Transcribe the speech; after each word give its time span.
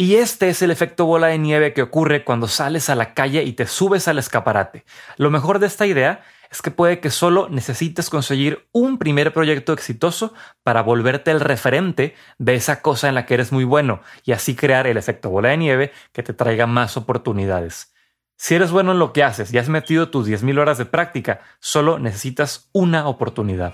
Y 0.00 0.14
este 0.14 0.48
es 0.48 0.62
el 0.62 0.70
efecto 0.70 1.06
bola 1.06 1.26
de 1.26 1.38
nieve 1.38 1.72
que 1.72 1.82
ocurre 1.82 2.22
cuando 2.22 2.46
sales 2.46 2.88
a 2.88 2.94
la 2.94 3.14
calle 3.14 3.42
y 3.42 3.54
te 3.54 3.66
subes 3.66 4.06
al 4.06 4.20
escaparate. 4.20 4.84
Lo 5.16 5.28
mejor 5.28 5.58
de 5.58 5.66
esta 5.66 5.86
idea 5.86 6.22
es 6.52 6.62
que 6.62 6.70
puede 6.70 7.00
que 7.00 7.10
solo 7.10 7.48
necesites 7.48 8.08
conseguir 8.08 8.68
un 8.70 8.98
primer 8.98 9.32
proyecto 9.32 9.72
exitoso 9.72 10.34
para 10.62 10.82
volverte 10.82 11.32
el 11.32 11.40
referente 11.40 12.14
de 12.38 12.54
esa 12.54 12.80
cosa 12.80 13.08
en 13.08 13.16
la 13.16 13.26
que 13.26 13.34
eres 13.34 13.50
muy 13.50 13.64
bueno 13.64 14.00
y 14.24 14.30
así 14.30 14.54
crear 14.54 14.86
el 14.86 14.98
efecto 14.98 15.30
bola 15.30 15.48
de 15.48 15.56
nieve 15.56 15.92
que 16.12 16.22
te 16.22 16.32
traiga 16.32 16.68
más 16.68 16.96
oportunidades. 16.96 17.92
Si 18.36 18.54
eres 18.54 18.70
bueno 18.70 18.92
en 18.92 19.00
lo 19.00 19.12
que 19.12 19.24
haces 19.24 19.52
y 19.52 19.58
has 19.58 19.68
metido 19.68 20.10
tus 20.10 20.28
10.000 20.28 20.60
horas 20.60 20.78
de 20.78 20.86
práctica, 20.86 21.40
solo 21.58 21.98
necesitas 21.98 22.70
una 22.72 23.08
oportunidad. 23.08 23.72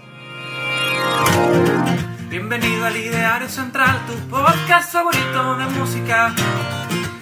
Bienvenido 2.35 2.85
al 2.85 2.97
Ideario 2.97 3.49
Central, 3.49 3.97
tu 4.09 4.15
podcast 4.29 4.93
favorito 4.93 5.55
de 5.55 5.67
música. 5.67 6.35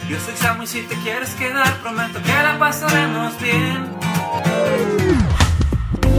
Yo 0.08 0.16
soy 0.18 0.34
Samu 0.36 0.62
y 0.62 0.66
si 0.66 0.80
te 0.84 0.94
quieres 1.02 1.34
quedar, 1.34 1.70
prometo 1.82 2.18
que 2.22 2.32
la 2.32 2.58
pasaremos 2.58 3.38
bien. 3.38 3.90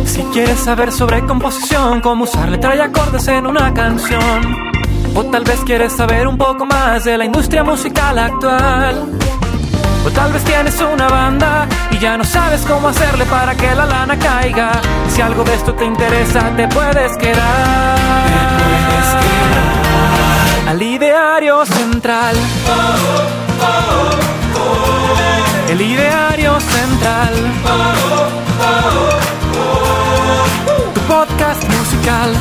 Si 0.05 0.21
quieres 0.25 0.59
saber 0.59 0.91
sobre 0.91 1.25
composición, 1.25 2.01
cómo 2.01 2.25
usar 2.25 2.49
letra 2.49 2.75
y 2.75 2.81
acordes 2.81 3.27
en 3.29 3.48
una 3.48 3.73
canción, 3.73 4.55
o 5.15 5.25
tal 5.25 5.43
vez 5.43 5.62
quieres 5.65 5.93
saber 5.93 6.27
un 6.27 6.37
poco 6.37 6.63
más 6.67 7.03
de 7.03 7.17
la 7.17 7.25
industria 7.25 7.63
musical 7.63 8.20
actual. 8.20 9.09
O 10.05 10.12
tal 10.12 10.31
vez 10.34 10.43
tienes 10.43 10.79
una 10.79 11.07
banda 11.07 11.67
y 11.89 11.98
ya 11.98 12.15
no 12.15 12.23
sabes 12.23 12.62
cómo 12.67 12.89
hacerle 12.89 13.25
para 13.25 13.55
que 13.55 13.73
la 13.73 13.87
lana 13.87 14.20
caiga. 14.20 14.79
Si 15.09 15.20
algo 15.20 15.43
de 15.43 15.55
esto 15.55 15.73
te 15.73 15.84
interesa, 15.84 16.55
te 16.55 16.67
puedes 16.67 17.17
quedar. 17.17 18.12
Al 20.73 20.82
ideario 20.82 21.63
central. 21.68 22.36
El 25.70 25.80
ideario 25.80 26.60
central. 26.60 27.34
Tu 30.96 31.02
podcast 31.02 31.70
musical. 31.70 32.34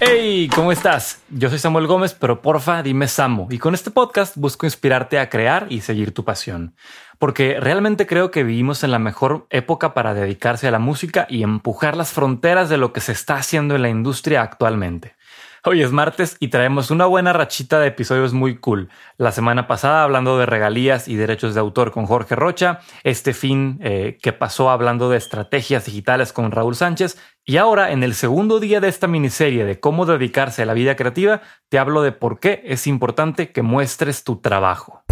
Hey, 0.00 0.50
¿cómo 0.54 0.70
estás? 0.70 1.22
Yo 1.30 1.48
soy 1.48 1.58
Samuel 1.58 1.86
Gómez, 1.86 2.12
pero 2.12 2.42
porfa, 2.42 2.82
dime 2.82 3.08
Samo. 3.08 3.48
Y 3.50 3.56
con 3.56 3.72
este 3.72 3.90
podcast 3.90 4.36
busco 4.36 4.66
inspirarte 4.66 5.18
a 5.18 5.30
crear 5.30 5.66
y 5.70 5.80
seguir 5.80 6.12
tu 6.12 6.26
pasión. 6.26 6.74
Porque 7.18 7.58
realmente 7.58 8.06
creo 8.06 8.30
que 8.30 8.44
vivimos 8.44 8.84
en 8.84 8.90
la 8.90 8.98
mejor 8.98 9.46
época 9.48 9.94
para 9.94 10.12
dedicarse 10.12 10.68
a 10.68 10.72
la 10.72 10.78
música 10.78 11.26
y 11.30 11.42
empujar 11.42 11.96
las 11.96 12.12
fronteras 12.12 12.68
de 12.68 12.76
lo 12.76 12.92
que 12.92 13.00
se 13.00 13.12
está 13.12 13.36
haciendo 13.36 13.76
en 13.76 13.80
la 13.82 13.88
industria 13.88 14.42
actualmente. 14.42 15.14
Hoy 15.62 15.82
es 15.82 15.92
martes 15.92 16.38
y 16.40 16.48
traemos 16.48 16.90
una 16.90 17.04
buena 17.04 17.34
rachita 17.34 17.78
de 17.80 17.88
episodios 17.88 18.32
muy 18.32 18.56
cool. 18.56 18.88
La 19.18 19.30
semana 19.30 19.66
pasada 19.66 20.04
hablando 20.04 20.38
de 20.38 20.46
regalías 20.46 21.06
y 21.06 21.16
derechos 21.16 21.52
de 21.52 21.60
autor 21.60 21.92
con 21.92 22.06
Jorge 22.06 22.34
Rocha, 22.34 22.80
este 23.04 23.34
fin 23.34 23.78
eh, 23.82 24.16
que 24.22 24.32
pasó 24.32 24.70
hablando 24.70 25.10
de 25.10 25.18
estrategias 25.18 25.84
digitales 25.84 26.32
con 26.32 26.50
Raúl 26.50 26.76
Sánchez 26.76 27.18
y 27.44 27.58
ahora 27.58 27.92
en 27.92 28.02
el 28.02 28.14
segundo 28.14 28.58
día 28.58 28.80
de 28.80 28.88
esta 28.88 29.06
miniserie 29.06 29.66
de 29.66 29.78
cómo 29.78 30.06
dedicarse 30.06 30.62
a 30.62 30.66
la 30.66 30.72
vida 30.72 30.96
creativa, 30.96 31.42
te 31.68 31.78
hablo 31.78 32.00
de 32.00 32.12
por 32.12 32.40
qué 32.40 32.62
es 32.64 32.86
importante 32.86 33.52
que 33.52 33.60
muestres 33.60 34.24
tu 34.24 34.36
trabajo. 34.40 35.04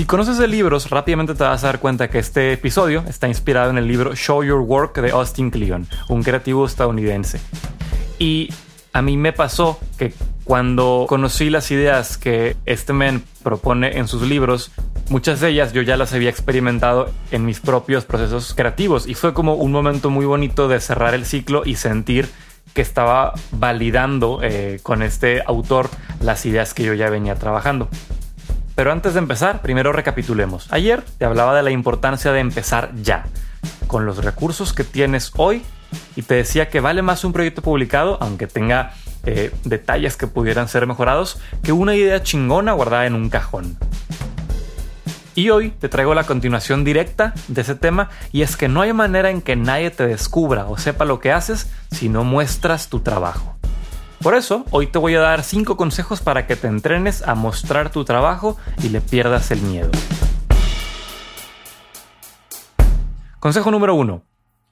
Si 0.00 0.06
conoces 0.06 0.38
de 0.38 0.48
libros, 0.48 0.88
rápidamente 0.88 1.34
te 1.34 1.44
vas 1.44 1.62
a 1.62 1.66
dar 1.66 1.78
cuenta 1.78 2.08
que 2.08 2.18
este 2.18 2.54
episodio 2.54 3.04
está 3.06 3.28
inspirado 3.28 3.68
en 3.68 3.76
el 3.76 3.86
libro 3.86 4.14
Show 4.14 4.42
Your 4.42 4.60
Work 4.60 4.98
de 4.98 5.10
Austin 5.10 5.50
Kleon, 5.50 5.86
un 6.08 6.22
creativo 6.22 6.64
estadounidense. 6.64 7.38
Y 8.18 8.48
a 8.94 9.02
mí 9.02 9.18
me 9.18 9.34
pasó 9.34 9.78
que 9.98 10.14
cuando 10.44 11.04
conocí 11.06 11.50
las 11.50 11.70
ideas 11.70 12.16
que 12.16 12.56
este 12.64 12.94
men 12.94 13.22
propone 13.42 13.98
en 13.98 14.08
sus 14.08 14.22
libros, 14.22 14.72
muchas 15.10 15.38
de 15.40 15.50
ellas 15.50 15.74
yo 15.74 15.82
ya 15.82 15.98
las 15.98 16.14
había 16.14 16.30
experimentado 16.30 17.10
en 17.30 17.44
mis 17.44 17.60
propios 17.60 18.06
procesos 18.06 18.54
creativos 18.54 19.06
y 19.06 19.12
fue 19.12 19.34
como 19.34 19.56
un 19.56 19.70
momento 19.70 20.08
muy 20.08 20.24
bonito 20.24 20.66
de 20.66 20.80
cerrar 20.80 21.12
el 21.12 21.26
ciclo 21.26 21.60
y 21.66 21.74
sentir 21.74 22.26
que 22.72 22.80
estaba 22.80 23.34
validando 23.52 24.40
eh, 24.42 24.80
con 24.82 25.02
este 25.02 25.42
autor 25.44 25.90
las 26.22 26.46
ideas 26.46 26.72
que 26.72 26.84
yo 26.84 26.94
ya 26.94 27.10
venía 27.10 27.34
trabajando. 27.34 27.90
Pero 28.74 28.92
antes 28.92 29.14
de 29.14 29.18
empezar, 29.18 29.62
primero 29.62 29.92
recapitulemos. 29.92 30.66
Ayer 30.70 31.02
te 31.18 31.24
hablaba 31.24 31.54
de 31.54 31.62
la 31.62 31.70
importancia 31.70 32.32
de 32.32 32.40
empezar 32.40 32.90
ya, 33.02 33.26
con 33.86 34.06
los 34.06 34.24
recursos 34.24 34.72
que 34.72 34.84
tienes 34.84 35.32
hoy, 35.36 35.62
y 36.16 36.22
te 36.22 36.34
decía 36.34 36.68
que 36.68 36.80
vale 36.80 37.02
más 37.02 37.24
un 37.24 37.32
proyecto 37.32 37.62
publicado, 37.62 38.18
aunque 38.20 38.46
tenga 38.46 38.92
eh, 39.24 39.52
detalles 39.64 40.16
que 40.16 40.26
pudieran 40.26 40.68
ser 40.68 40.86
mejorados, 40.86 41.38
que 41.62 41.72
una 41.72 41.94
idea 41.94 42.22
chingona 42.22 42.72
guardada 42.72 43.06
en 43.06 43.14
un 43.14 43.28
cajón. 43.28 43.76
Y 45.34 45.50
hoy 45.50 45.70
te 45.70 45.88
traigo 45.88 46.14
la 46.14 46.24
continuación 46.24 46.84
directa 46.84 47.34
de 47.48 47.60
ese 47.60 47.74
tema 47.74 48.10
y 48.32 48.42
es 48.42 48.56
que 48.56 48.68
no 48.68 48.80
hay 48.80 48.92
manera 48.92 49.30
en 49.30 49.42
que 49.42 49.56
nadie 49.56 49.90
te 49.90 50.06
descubra 50.06 50.66
o 50.66 50.76
sepa 50.76 51.04
lo 51.04 51.20
que 51.20 51.32
haces 51.32 51.68
si 51.90 52.08
no 52.08 52.24
muestras 52.24 52.88
tu 52.88 53.00
trabajo. 53.00 53.59
Por 54.22 54.34
eso, 54.34 54.66
hoy 54.70 54.86
te 54.86 54.98
voy 54.98 55.14
a 55.14 55.20
dar 55.20 55.42
5 55.42 55.78
consejos 55.78 56.20
para 56.20 56.46
que 56.46 56.54
te 56.54 56.66
entrenes 56.66 57.26
a 57.26 57.34
mostrar 57.34 57.90
tu 57.90 58.04
trabajo 58.04 58.58
y 58.82 58.90
le 58.90 59.00
pierdas 59.00 59.50
el 59.50 59.62
miedo. 59.62 59.90
Consejo 63.38 63.70
número 63.70 63.94
1. 63.94 64.22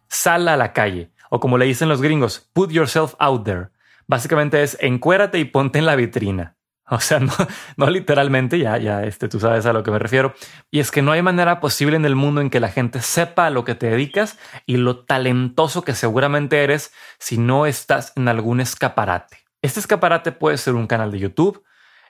Sal 0.07 0.49
a 0.49 0.59
la 0.59 0.75
calle, 0.75 1.13
o 1.31 1.41
como 1.41 1.57
le 1.57 1.65
dicen 1.65 1.89
los 1.89 2.03
gringos, 2.03 2.47
put 2.53 2.71
yourself 2.71 3.15
out 3.19 3.45
there. 3.45 3.69
Básicamente 4.07 4.63
es 4.63 4.77
encuérate 4.83 5.39
y 5.39 5.47
ponte 5.47 5.79
en 5.79 5.87
la 5.87 5.97
vitrina. 5.97 6.58
O 6.91 7.01
sea, 7.01 7.21
no, 7.21 7.33
no, 7.77 7.91
literalmente, 7.91 8.59
ya, 8.59 8.79
ya, 8.79 9.05
este, 9.05 9.29
tú 9.29 9.41
sabes 9.41 9.67
a 9.67 9.73
lo 9.73 9.83
que 9.83 9.91
me 9.91 9.99
refiero. 9.99 10.35
Y 10.71 10.81
es 10.81 10.91
que 10.91 11.03
no 11.03 11.13
hay 11.13 11.23
manera 11.23 11.61
posible 11.61 11.97
en 11.97 12.05
el 12.05 12.17
mundo 12.17 12.41
en 12.41 12.51
que 12.51 12.61
la 12.61 12.71
gente 12.71 13.03
sepa 13.03 13.47
a 13.47 13.51
lo 13.51 13.65
que 13.65 13.75
te 13.75 13.91
dedicas 13.91 14.39
y 14.67 14.79
lo 14.79 15.05
talentoso 15.05 15.83
que 15.83 15.95
seguramente 15.95 16.65
eres 16.65 16.93
si 17.19 17.39
no 17.39 17.67
estás 17.67 18.13
en 18.17 18.29
algún 18.29 18.61
escaparate. 18.61 19.39
Este 19.61 19.81
escaparate 19.81 20.33
puede 20.33 20.57
ser 20.57 20.75
un 20.75 20.87
canal 20.87 21.11
de 21.11 21.19
YouTube, 21.19 21.63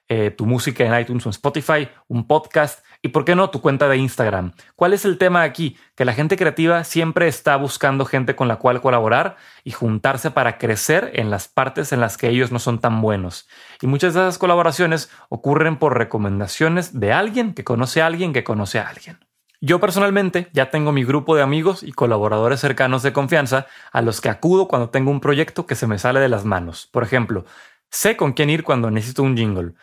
eh, 0.08 0.30
tu 0.30 0.46
música 0.46 0.84
en 0.84 1.00
iTunes 1.00 1.26
o 1.26 1.30
Spotify, 1.30 1.88
un 2.06 2.26
podcast 2.26 2.84
y, 3.00 3.08
¿por 3.08 3.24
qué 3.24 3.36
no, 3.36 3.50
tu 3.50 3.60
cuenta 3.60 3.88
de 3.88 3.96
Instagram? 3.96 4.54
¿Cuál 4.74 4.92
es 4.92 5.04
el 5.04 5.18
tema 5.18 5.42
aquí? 5.42 5.76
Que 5.94 6.04
la 6.04 6.14
gente 6.14 6.36
creativa 6.36 6.82
siempre 6.82 7.28
está 7.28 7.54
buscando 7.56 8.04
gente 8.04 8.34
con 8.34 8.48
la 8.48 8.56
cual 8.56 8.80
colaborar 8.80 9.36
y 9.62 9.70
juntarse 9.70 10.32
para 10.32 10.58
crecer 10.58 11.12
en 11.14 11.30
las 11.30 11.46
partes 11.46 11.92
en 11.92 12.00
las 12.00 12.16
que 12.16 12.28
ellos 12.28 12.50
no 12.50 12.58
son 12.58 12.80
tan 12.80 13.00
buenos. 13.00 13.48
Y 13.80 13.86
muchas 13.86 14.14
de 14.14 14.20
esas 14.20 14.38
colaboraciones 14.38 15.10
ocurren 15.28 15.76
por 15.76 15.96
recomendaciones 15.96 16.98
de 16.98 17.12
alguien 17.12 17.54
que 17.54 17.62
conoce 17.62 18.02
a 18.02 18.06
alguien 18.06 18.32
que 18.32 18.42
conoce 18.42 18.80
a 18.80 18.88
alguien. 18.88 19.20
Yo 19.60 19.78
personalmente 19.78 20.48
ya 20.52 20.70
tengo 20.70 20.90
mi 20.90 21.04
grupo 21.04 21.36
de 21.36 21.42
amigos 21.42 21.84
y 21.84 21.92
colaboradores 21.92 22.60
cercanos 22.60 23.04
de 23.04 23.12
confianza 23.12 23.66
a 23.92 24.02
los 24.02 24.20
que 24.20 24.28
acudo 24.28 24.66
cuando 24.66 24.90
tengo 24.90 25.12
un 25.12 25.20
proyecto 25.20 25.66
que 25.66 25.76
se 25.76 25.86
me 25.86 25.98
sale 25.98 26.18
de 26.18 26.28
las 26.28 26.44
manos. 26.44 26.88
Por 26.92 27.04
ejemplo, 27.04 27.44
sé 27.90 28.16
con 28.16 28.32
quién 28.32 28.50
ir 28.50 28.64
cuando 28.64 28.90
necesito 28.90 29.22
un 29.22 29.36
jingle, 29.36 29.74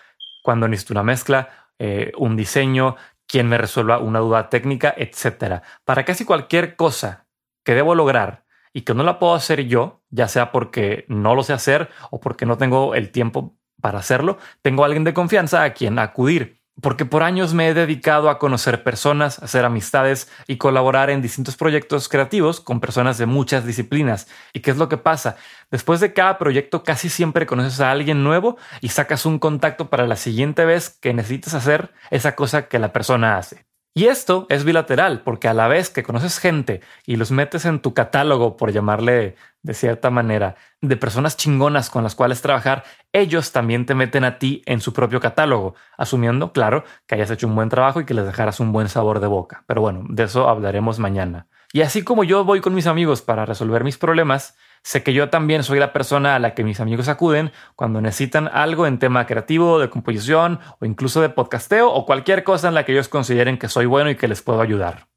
cuando 0.43 0.67
necesito 0.67 0.93
una 0.93 1.03
mezcla, 1.03 1.64
eh, 1.79 2.11
un 2.17 2.35
diseño, 2.35 2.95
quien 3.27 3.47
me 3.47 3.57
resuelva 3.57 3.99
una 3.99 4.19
duda 4.19 4.49
técnica, 4.49 4.93
etc. 4.97 5.61
Para 5.83 6.05
casi 6.05 6.25
cualquier 6.25 6.75
cosa 6.75 7.27
que 7.63 7.73
debo 7.73 7.95
lograr 7.95 8.45
y 8.73 8.81
que 8.81 8.93
no 8.93 9.03
la 9.03 9.19
puedo 9.19 9.33
hacer 9.33 9.65
yo, 9.65 10.03
ya 10.09 10.27
sea 10.27 10.51
porque 10.51 11.05
no 11.07 11.35
lo 11.35 11.43
sé 11.43 11.53
hacer 11.53 11.89
o 12.11 12.19
porque 12.19 12.45
no 12.45 12.57
tengo 12.57 12.95
el 12.95 13.11
tiempo 13.11 13.57
para 13.81 13.99
hacerlo, 13.99 14.37
tengo 14.61 14.83
a 14.83 14.85
alguien 14.87 15.03
de 15.03 15.13
confianza 15.13 15.63
a 15.63 15.73
quien 15.73 15.99
acudir 15.99 16.61
porque 16.81 17.05
por 17.05 17.23
años 17.23 17.53
me 17.53 17.69
he 17.69 17.73
dedicado 17.73 18.29
a 18.29 18.37
conocer 18.37 18.83
personas, 18.83 19.39
hacer 19.39 19.65
amistades 19.65 20.29
y 20.47 20.57
colaborar 20.57 21.09
en 21.09 21.21
distintos 21.21 21.55
proyectos 21.55 22.09
creativos 22.09 22.59
con 22.59 22.81
personas 22.81 23.17
de 23.17 23.25
muchas 23.25 23.65
disciplinas. 23.65 24.27
¿Y 24.53 24.59
qué 24.59 24.71
es 24.71 24.77
lo 24.77 24.89
que 24.89 24.97
pasa? 24.97 25.37
Después 25.71 25.99
de 25.99 26.13
cada 26.13 26.37
proyecto 26.37 26.83
casi 26.83 27.09
siempre 27.09 27.45
conoces 27.45 27.79
a 27.79 27.91
alguien 27.91 28.23
nuevo 28.23 28.57
y 28.81 28.89
sacas 28.89 29.25
un 29.25 29.39
contacto 29.39 29.89
para 29.89 30.05
la 30.05 30.15
siguiente 30.15 30.65
vez 30.65 30.89
que 30.89 31.13
necesites 31.13 31.53
hacer 31.53 31.93
esa 32.11 32.35
cosa 32.35 32.67
que 32.67 32.79
la 32.79 32.91
persona 32.91 33.37
hace. 33.37 33.64
Y 33.97 34.07
esto 34.07 34.45
es 34.49 34.65
bilateral, 34.65 35.21
porque 35.21 35.47
a 35.47 35.53
la 35.53 35.69
vez 35.69 35.89
que 35.89 36.03
conoces 36.03 36.37
gente 36.37 36.81
y 37.05 37.15
los 37.15 37.31
metes 37.31 37.63
en 37.63 37.79
tu 37.79 37.93
catálogo, 37.93 38.57
por 38.57 38.73
llamarle 38.73 39.37
de 39.63 39.73
cierta 39.73 40.09
manera, 40.09 40.57
de 40.81 40.97
personas 40.97 41.37
chingonas 41.37 41.89
con 41.89 42.03
las 42.03 42.13
cuales 42.13 42.41
trabajar, 42.41 42.83
ellos 43.13 43.53
también 43.53 43.85
te 43.85 43.95
meten 43.95 44.25
a 44.25 44.37
ti 44.37 44.61
en 44.65 44.81
su 44.81 44.91
propio 44.91 45.21
catálogo, 45.21 45.75
asumiendo, 45.97 46.51
claro, 46.51 46.83
que 47.07 47.15
hayas 47.15 47.31
hecho 47.31 47.47
un 47.47 47.55
buen 47.55 47.69
trabajo 47.69 48.01
y 48.01 48.05
que 48.05 48.13
les 48.13 48.25
dejaras 48.25 48.59
un 48.59 48.73
buen 48.73 48.89
sabor 48.89 49.21
de 49.21 49.27
boca. 49.27 49.63
Pero 49.65 49.79
bueno, 49.79 50.03
de 50.09 50.23
eso 50.23 50.49
hablaremos 50.49 50.99
mañana. 50.99 51.47
Y 51.71 51.81
así 51.81 52.03
como 52.03 52.25
yo 52.25 52.43
voy 52.43 52.59
con 52.59 52.75
mis 52.75 52.87
amigos 52.87 53.21
para 53.21 53.45
resolver 53.45 53.85
mis 53.85 53.97
problemas, 53.97 54.57
Sé 54.85 55.01
que 55.01 55.13
yo 55.13 55.31
también 55.31 55.63
soy 55.63 55.79
la 55.79 55.93
persona 55.93 56.35
a 56.35 56.39
la 56.39 56.53
que 56.53 56.63
mis 56.63 56.79
amigos 56.79 57.07
acuden 57.07 57.51
cuando 57.75 58.01
necesitan 58.01 58.47
algo 58.47 58.85
en 58.85 58.99
tema 58.99 59.25
creativo, 59.25 59.79
de 59.79 59.89
composición 59.89 60.59
o 60.79 60.85
incluso 60.85 61.21
de 61.21 61.29
podcasteo 61.29 61.91
o 61.91 62.05
cualquier 62.05 62.43
cosa 62.43 62.67
en 62.67 62.75
la 62.75 62.85
que 62.85 62.91
ellos 62.91 63.09
consideren 63.09 63.57
que 63.57 63.67
soy 63.67 63.87
bueno 63.87 64.11
y 64.11 64.15
que 64.15 64.27
les 64.27 64.43
puedo 64.43 64.61
ayudar. 64.61 65.07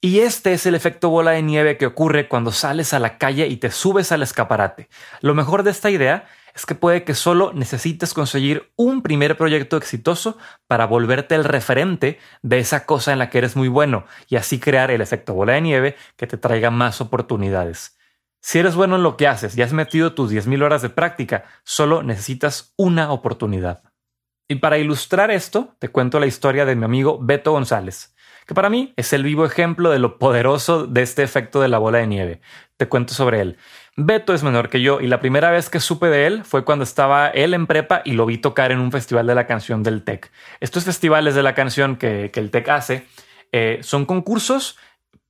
Y 0.00 0.18
este 0.18 0.52
es 0.54 0.66
el 0.66 0.74
efecto 0.74 1.08
bola 1.08 1.30
de 1.30 1.42
nieve 1.42 1.76
que 1.76 1.86
ocurre 1.86 2.26
cuando 2.26 2.50
sales 2.50 2.92
a 2.94 2.98
la 2.98 3.16
calle 3.16 3.46
y 3.46 3.58
te 3.58 3.70
subes 3.70 4.10
al 4.10 4.24
escaparate. 4.24 4.88
Lo 5.20 5.34
mejor 5.34 5.62
de 5.62 5.70
esta 5.70 5.88
idea 5.88 6.26
es 6.52 6.66
que 6.66 6.74
puede 6.74 7.04
que 7.04 7.14
solo 7.14 7.52
necesites 7.54 8.14
conseguir 8.14 8.72
un 8.74 9.02
primer 9.02 9.36
proyecto 9.36 9.76
exitoso 9.76 10.36
para 10.66 10.86
volverte 10.86 11.36
el 11.36 11.44
referente 11.44 12.18
de 12.42 12.58
esa 12.58 12.86
cosa 12.86 13.12
en 13.12 13.20
la 13.20 13.30
que 13.30 13.38
eres 13.38 13.54
muy 13.54 13.68
bueno 13.68 14.04
y 14.28 14.34
así 14.34 14.58
crear 14.58 14.90
el 14.90 15.00
efecto 15.00 15.32
bola 15.32 15.52
de 15.52 15.60
nieve 15.60 15.96
que 16.16 16.26
te 16.26 16.38
traiga 16.38 16.72
más 16.72 17.00
oportunidades. 17.00 17.96
Si 18.44 18.58
eres 18.58 18.74
bueno 18.74 18.96
en 18.96 19.04
lo 19.04 19.16
que 19.16 19.28
haces 19.28 19.56
y 19.56 19.62
has 19.62 19.72
metido 19.72 20.14
tus 20.14 20.32
10.000 20.32 20.64
horas 20.64 20.82
de 20.82 20.90
práctica, 20.90 21.44
solo 21.62 22.02
necesitas 22.02 22.74
una 22.76 23.12
oportunidad. 23.12 23.84
Y 24.48 24.56
para 24.56 24.78
ilustrar 24.78 25.30
esto, 25.30 25.76
te 25.78 25.88
cuento 25.88 26.18
la 26.18 26.26
historia 26.26 26.64
de 26.64 26.74
mi 26.74 26.84
amigo 26.84 27.18
Beto 27.22 27.52
González, 27.52 28.16
que 28.44 28.52
para 28.52 28.68
mí 28.68 28.92
es 28.96 29.12
el 29.12 29.22
vivo 29.22 29.46
ejemplo 29.46 29.90
de 29.90 30.00
lo 30.00 30.18
poderoso 30.18 30.88
de 30.88 31.02
este 31.02 31.22
efecto 31.22 31.60
de 31.60 31.68
la 31.68 31.78
bola 31.78 31.98
de 31.98 32.08
nieve. 32.08 32.40
Te 32.76 32.88
cuento 32.88 33.14
sobre 33.14 33.40
él. 33.40 33.58
Beto 33.96 34.34
es 34.34 34.42
menor 34.42 34.70
que 34.70 34.82
yo 34.82 35.00
y 35.00 35.06
la 35.06 35.20
primera 35.20 35.52
vez 35.52 35.70
que 35.70 35.78
supe 35.78 36.08
de 36.08 36.26
él 36.26 36.44
fue 36.44 36.64
cuando 36.64 36.82
estaba 36.82 37.28
él 37.28 37.54
en 37.54 37.68
prepa 37.68 38.02
y 38.04 38.12
lo 38.12 38.26
vi 38.26 38.38
tocar 38.38 38.72
en 38.72 38.80
un 38.80 38.90
festival 38.90 39.28
de 39.28 39.36
la 39.36 39.46
canción 39.46 39.84
del 39.84 40.02
TEC. 40.02 40.32
Estos 40.58 40.84
festivales 40.84 41.36
de 41.36 41.44
la 41.44 41.54
canción 41.54 41.94
que, 41.94 42.32
el 42.34 42.50
TEC 42.50 42.68
hace 42.70 43.06
eh, 43.52 43.78
son 43.82 44.04
concursos 44.04 44.78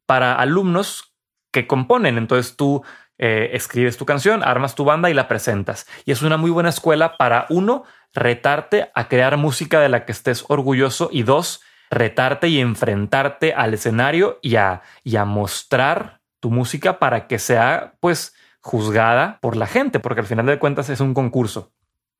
para 0.06 0.34
alumnos 0.34 1.12
que 1.52 1.66
componen. 1.66 2.18
Entonces 2.18 2.56
tú 2.56 2.82
eh, 3.24 3.54
escribes 3.54 3.96
tu 3.96 4.04
canción, 4.04 4.42
armas 4.42 4.74
tu 4.74 4.84
banda 4.84 5.08
y 5.08 5.14
la 5.14 5.28
presentas. 5.28 5.86
Y 6.04 6.10
es 6.10 6.22
una 6.22 6.36
muy 6.36 6.50
buena 6.50 6.70
escuela 6.70 7.16
para 7.16 7.46
uno, 7.50 7.84
retarte 8.12 8.90
a 8.96 9.06
crear 9.06 9.36
música 9.36 9.78
de 9.78 9.88
la 9.88 10.04
que 10.04 10.10
estés 10.10 10.44
orgulloso 10.48 11.08
y 11.12 11.22
dos, 11.22 11.60
retarte 11.88 12.48
y 12.48 12.58
enfrentarte 12.58 13.54
al 13.54 13.74
escenario 13.74 14.40
y 14.42 14.56
a, 14.56 14.82
y 15.04 15.14
a 15.14 15.24
mostrar 15.24 16.20
tu 16.40 16.50
música 16.50 16.98
para 16.98 17.28
que 17.28 17.38
sea 17.38 17.94
pues 18.00 18.34
juzgada 18.60 19.38
por 19.40 19.56
la 19.56 19.68
gente, 19.68 20.00
porque 20.00 20.22
al 20.22 20.26
final 20.26 20.46
de 20.46 20.58
cuentas 20.58 20.90
es 20.90 20.98
un 20.98 21.14
concurso. 21.14 21.70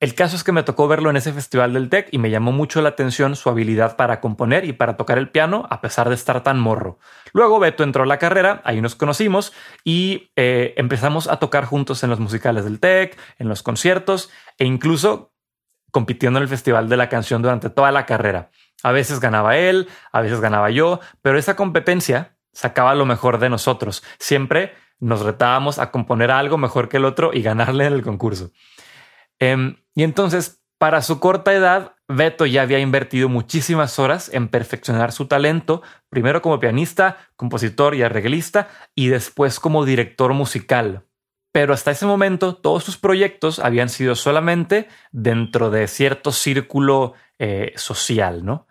El 0.03 0.17
caso 0.17 0.35
es 0.35 0.43
que 0.43 0.51
me 0.51 0.65
tocó 0.65 0.89
verlo 0.89 1.11
en 1.11 1.17
ese 1.17 1.33
festival 1.33 1.75
del 1.75 1.89
TEC 1.89 2.09
y 2.11 2.19
me 2.19 2.29
llamó 2.29 2.51
mucho 2.51 2.83
la 2.83 2.89
atención 2.89 3.37
su 3.37 3.49
habilidad 3.49 3.95
para 3.95 4.21
componer 4.21 4.65
y 4.65 4.73
para 4.73 4.97
tocar 4.97 5.17
el 5.17 5.31
piano 5.31 5.69
a 5.71 5.81
pesar 5.81 6.09
de 6.09 6.17
estar 6.17 6.43
tan 6.43 6.59
morro. 6.59 6.99
Luego 7.33 7.61
Beto 7.61 7.85
entró 7.85 8.03
a 8.03 8.07
la 8.07 8.19
carrera, 8.19 8.63
ahí 8.65 8.81
nos 8.81 8.97
conocimos 8.97 9.53
y 9.85 10.33
eh, 10.35 10.75
empezamos 10.77 11.29
a 11.29 11.37
tocar 11.37 11.67
juntos 11.67 12.03
en 12.03 12.11
los 12.11 12.19
musicales 12.19 12.65
del 12.65 12.81
TEC, 12.81 13.17
en 13.39 13.49
los 13.49 13.63
conciertos 13.63 14.29
e 14.59 14.65
incluso 14.65 15.35
compitiendo 15.93 16.41
en 16.41 16.43
el 16.43 16.49
festival 16.49 16.89
de 16.89 16.97
la 16.97 17.09
canción 17.09 17.41
durante 17.41 17.71
toda 17.71 17.93
la 17.93 18.05
carrera. 18.05 18.51
A 18.83 18.91
veces 18.91 19.21
ganaba 19.21 19.57
él, 19.57 19.89
a 20.11 20.21
veces 20.21 20.41
ganaba 20.41 20.71
yo, 20.71 20.99
pero 21.23 21.39
esa 21.39 21.55
competencia 21.55 22.37
sacaba 22.53 22.97
lo 22.97 23.07
mejor 23.07 23.39
de 23.39 23.51
nosotros. 23.51 24.03
Siempre 24.19 24.75
nos 24.99 25.21
retábamos 25.21 25.79
a 25.79 25.93
componer 25.93 26.33
algo 26.33 26.59
mejor 26.59 26.89
que 26.89 26.97
el 26.97 27.05
otro 27.05 27.31
y 27.33 27.43
ganarle 27.43 27.87
en 27.87 27.93
el 27.93 28.03
concurso. 28.03 28.51
Em, 29.39 29.77
y 29.95 30.03
entonces, 30.03 30.63
para 30.79 31.03
su 31.03 31.21
corta 31.21 31.53
edad, 31.53 31.95
Beto 32.09 32.45
ya 32.47 32.63
había 32.63 32.79
invertido 32.79 33.29
muchísimas 33.29 33.99
horas 33.99 34.31
en 34.33 34.49
perfeccionar 34.49 35.13
su 35.13 35.27
talento, 35.27 35.83
primero 36.09 36.43
como 36.43 36.59
pianista, 36.59 37.19
compositor 37.37 37.95
y 37.95 38.03
arreglista, 38.03 38.69
y 38.95 39.09
después 39.09 39.61
como 39.61 39.85
director 39.85 40.35
musical. 40.35 41.07
Pero 41.53 41.75
hasta 41.75 41.91
ese 41.91 42.07
momento 42.07 42.55
todos 42.57 42.83
sus 42.83 42.97
proyectos 42.97 43.59
habían 43.59 43.91
sido 43.91 44.15
solamente 44.15 44.89
dentro 45.13 45.71
de 45.71 45.87
cierto 45.87 46.33
círculo 46.33 47.15
eh, 47.39 47.73
social, 47.77 48.45
¿no? 48.45 48.67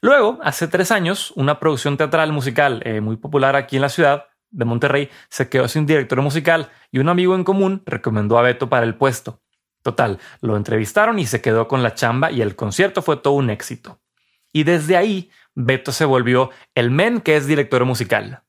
Luego, 0.00 0.40
hace 0.42 0.66
tres 0.66 0.90
años, 0.90 1.32
una 1.36 1.60
producción 1.60 1.96
teatral 1.96 2.32
musical 2.32 2.82
eh, 2.84 3.00
muy 3.00 3.16
popular 3.16 3.54
aquí 3.54 3.76
en 3.76 3.82
la 3.82 3.88
ciudad 3.88 4.26
de 4.50 4.64
Monterrey 4.64 5.10
se 5.28 5.48
quedó 5.48 5.68
sin 5.68 5.86
director 5.86 6.20
musical 6.22 6.70
y 6.90 6.98
un 6.98 7.08
amigo 7.08 7.34
en 7.34 7.44
común 7.44 7.82
recomendó 7.86 8.38
a 8.38 8.42
Beto 8.42 8.68
para 8.68 8.84
el 8.84 8.96
puesto. 8.96 9.40
Total, 9.82 10.18
lo 10.40 10.56
entrevistaron 10.56 11.18
y 11.18 11.26
se 11.26 11.40
quedó 11.40 11.68
con 11.68 11.82
la 11.82 11.94
chamba 11.94 12.30
y 12.30 12.40
el 12.40 12.56
concierto 12.56 13.02
fue 13.02 13.16
todo 13.16 13.34
un 13.34 13.50
éxito. 13.50 14.00
Y 14.52 14.64
desde 14.64 14.96
ahí, 14.96 15.30
Beto 15.54 15.92
se 15.92 16.04
volvió 16.04 16.50
el 16.74 16.90
men 16.90 17.20
que 17.20 17.36
es 17.36 17.46
director 17.46 17.84
musical. 17.84 18.42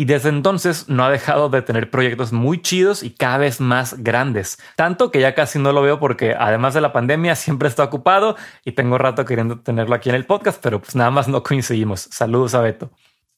Y 0.00 0.04
desde 0.04 0.28
entonces 0.28 0.88
no 0.88 1.04
ha 1.04 1.10
dejado 1.10 1.48
de 1.48 1.60
tener 1.60 1.90
proyectos 1.90 2.32
muy 2.32 2.62
chidos 2.62 3.02
y 3.02 3.10
cada 3.10 3.38
vez 3.38 3.60
más 3.60 3.96
grandes. 4.04 4.56
Tanto 4.76 5.10
que 5.10 5.20
ya 5.20 5.34
casi 5.34 5.58
no 5.58 5.72
lo 5.72 5.82
veo 5.82 5.98
porque 5.98 6.36
además 6.38 6.72
de 6.74 6.80
la 6.80 6.92
pandemia 6.92 7.34
siempre 7.34 7.68
está 7.68 7.82
ocupado 7.82 8.36
y 8.64 8.72
tengo 8.72 8.96
rato 8.96 9.24
queriendo 9.24 9.58
tenerlo 9.58 9.96
aquí 9.96 10.08
en 10.08 10.14
el 10.14 10.24
podcast, 10.24 10.62
pero 10.62 10.80
pues 10.80 10.94
nada 10.94 11.10
más 11.10 11.26
no 11.26 11.42
coincidimos. 11.42 12.02
Saludos 12.12 12.54
a 12.54 12.60
Beto. 12.60 12.92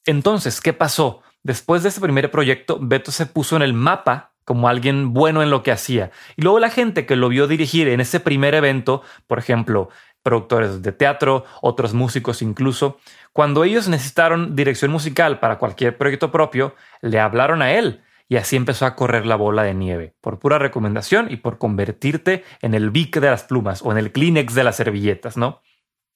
Entonces, 0.04 0.60
¿qué 0.60 0.74
pasó? 0.74 1.22
Después 1.42 1.82
de 1.82 1.88
ese 1.88 2.00
primer 2.02 2.30
proyecto, 2.30 2.78
Beto 2.78 3.10
se 3.10 3.24
puso 3.24 3.56
en 3.56 3.62
el 3.62 3.72
mapa 3.72 4.32
como 4.50 4.66
alguien 4.66 5.14
bueno 5.14 5.44
en 5.44 5.50
lo 5.50 5.62
que 5.62 5.70
hacía. 5.70 6.10
Y 6.34 6.42
luego 6.42 6.58
la 6.58 6.70
gente 6.70 7.06
que 7.06 7.14
lo 7.14 7.28
vio 7.28 7.46
dirigir 7.46 7.86
en 7.86 8.00
ese 8.00 8.18
primer 8.18 8.56
evento, 8.56 9.00
por 9.28 9.38
ejemplo, 9.38 9.90
productores 10.24 10.82
de 10.82 10.90
teatro, 10.90 11.44
otros 11.62 11.94
músicos 11.94 12.42
incluso, 12.42 12.98
cuando 13.32 13.62
ellos 13.62 13.86
necesitaron 13.86 14.56
dirección 14.56 14.90
musical 14.90 15.38
para 15.38 15.58
cualquier 15.58 15.96
proyecto 15.96 16.32
propio, 16.32 16.74
le 17.00 17.20
hablaron 17.20 17.62
a 17.62 17.74
él 17.74 18.02
y 18.28 18.38
así 18.38 18.56
empezó 18.56 18.86
a 18.86 18.96
correr 18.96 19.24
la 19.24 19.36
bola 19.36 19.62
de 19.62 19.72
nieve, 19.72 20.16
por 20.20 20.40
pura 20.40 20.58
recomendación 20.58 21.30
y 21.30 21.36
por 21.36 21.58
convertirte 21.58 22.42
en 22.60 22.74
el 22.74 22.90
Vic 22.90 23.20
de 23.20 23.30
las 23.30 23.44
plumas 23.44 23.82
o 23.82 23.92
en 23.92 23.98
el 23.98 24.10
Kleenex 24.10 24.52
de 24.56 24.64
las 24.64 24.74
servilletas, 24.74 25.36
¿no? 25.36 25.62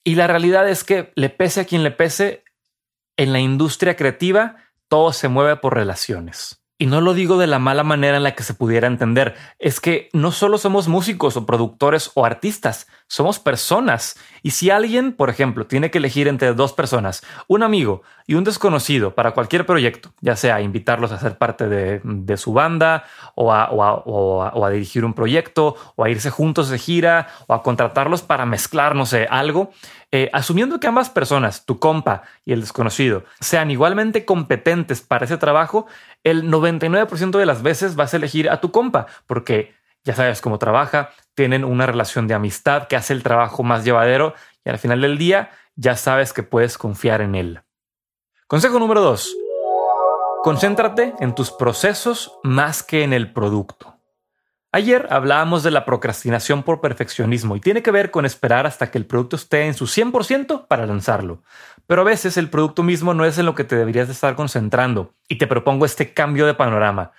Y 0.02 0.16
la 0.16 0.26
realidad 0.26 0.68
es 0.68 0.82
que 0.82 1.12
le 1.14 1.28
pese 1.28 1.60
a 1.60 1.66
quien 1.66 1.84
le 1.84 1.92
pese, 1.92 2.42
en 3.16 3.32
la 3.32 3.38
industria 3.38 3.94
creativa 3.94 4.56
todo 4.88 5.12
se 5.12 5.28
mueve 5.28 5.54
por 5.54 5.74
relaciones. 5.74 6.63
Y 6.76 6.86
no 6.86 7.00
lo 7.00 7.14
digo 7.14 7.38
de 7.38 7.46
la 7.46 7.60
mala 7.60 7.84
manera 7.84 8.16
en 8.16 8.24
la 8.24 8.34
que 8.34 8.42
se 8.42 8.54
pudiera 8.54 8.88
entender, 8.88 9.36
es 9.60 9.78
que 9.78 10.08
no 10.12 10.32
solo 10.32 10.58
somos 10.58 10.88
músicos 10.88 11.36
o 11.36 11.46
productores 11.46 12.10
o 12.14 12.24
artistas, 12.24 12.88
somos 13.06 13.38
personas. 13.38 14.16
Y 14.44 14.50
si 14.50 14.68
alguien, 14.68 15.14
por 15.14 15.30
ejemplo, 15.30 15.66
tiene 15.66 15.90
que 15.90 15.96
elegir 15.96 16.28
entre 16.28 16.52
dos 16.52 16.74
personas, 16.74 17.22
un 17.48 17.62
amigo 17.62 18.02
y 18.26 18.34
un 18.34 18.44
desconocido 18.44 19.14
para 19.14 19.30
cualquier 19.30 19.64
proyecto, 19.64 20.12
ya 20.20 20.36
sea 20.36 20.60
invitarlos 20.60 21.12
a 21.12 21.18
ser 21.18 21.38
parte 21.38 21.66
de, 21.66 22.36
su 22.36 22.52
banda 22.52 23.04
o 23.36 23.50
a, 23.50 24.70
dirigir 24.70 25.06
un 25.06 25.14
proyecto 25.14 25.76
o 25.96 26.04
a 26.04 26.10
irse 26.10 26.28
juntos 26.28 26.68
de 26.68 26.78
gira 26.78 27.28
o 27.46 27.54
a 27.54 27.62
contratarlos 27.62 28.20
para 28.20 28.44
mezclar, 28.44 28.94
no 28.94 29.06
sé, 29.06 29.26
algo, 29.30 29.70
eh, 30.12 30.28
asumiendo 30.34 30.78
que 30.78 30.88
ambas 30.88 31.08
personas, 31.08 31.64
tu 31.64 31.78
compa 31.78 32.24
y 32.44 32.52
el 32.52 32.60
desconocido, 32.60 33.24
sean 33.40 33.70
igualmente 33.70 34.26
competentes 34.26 35.00
para 35.00 35.24
ese 35.24 35.38
trabajo, 35.38 35.86
el 36.22 36.50
99% 36.50 37.38
de 37.38 37.46
las 37.46 37.62
veces 37.62 37.96
vas 37.96 38.12
a 38.12 38.18
elegir 38.18 38.50
a 38.50 38.60
tu 38.60 38.70
compa, 38.70 39.06
porque 39.26 39.72
ya 40.04 40.14
sabes 40.14 40.40
cómo 40.40 40.58
trabaja, 40.58 41.10
tienen 41.34 41.64
una 41.64 41.86
relación 41.86 42.28
de 42.28 42.34
amistad 42.34 42.86
que 42.88 42.96
hace 42.96 43.12
el 43.12 43.22
trabajo 43.22 43.62
más 43.62 43.84
llevadero 43.84 44.34
y 44.64 44.70
al 44.70 44.78
final 44.78 45.00
del 45.00 45.18
día 45.18 45.50
ya 45.76 45.96
sabes 45.96 46.32
que 46.32 46.42
puedes 46.42 46.78
confiar 46.78 47.20
en 47.20 47.34
él. 47.34 47.62
Consejo 48.46 48.78
número 48.78 49.00
2. 49.00 49.36
Concéntrate 50.42 51.14
en 51.20 51.34
tus 51.34 51.50
procesos 51.50 52.38
más 52.42 52.82
que 52.82 53.02
en 53.02 53.12
el 53.12 53.32
producto. 53.32 53.98
Ayer 54.72 55.06
hablábamos 55.10 55.62
de 55.62 55.70
la 55.70 55.84
procrastinación 55.84 56.64
por 56.64 56.80
perfeccionismo 56.80 57.56
y 57.56 57.60
tiene 57.60 57.82
que 57.82 57.92
ver 57.92 58.10
con 58.10 58.26
esperar 58.26 58.66
hasta 58.66 58.90
que 58.90 58.98
el 58.98 59.06
producto 59.06 59.36
esté 59.36 59.66
en 59.66 59.74
su 59.74 59.86
100% 59.86 60.66
para 60.66 60.84
lanzarlo. 60.84 61.42
Pero 61.86 62.02
a 62.02 62.04
veces 62.04 62.36
el 62.36 62.50
producto 62.50 62.82
mismo 62.82 63.14
no 63.14 63.24
es 63.24 63.38
en 63.38 63.46
lo 63.46 63.54
que 63.54 63.64
te 63.64 63.76
deberías 63.76 64.08
de 64.08 64.14
estar 64.14 64.34
concentrando 64.34 65.14
y 65.28 65.38
te 65.38 65.46
propongo 65.46 65.86
este 65.86 66.12
cambio 66.12 66.44
de 66.44 66.54
panorama. 66.54 67.12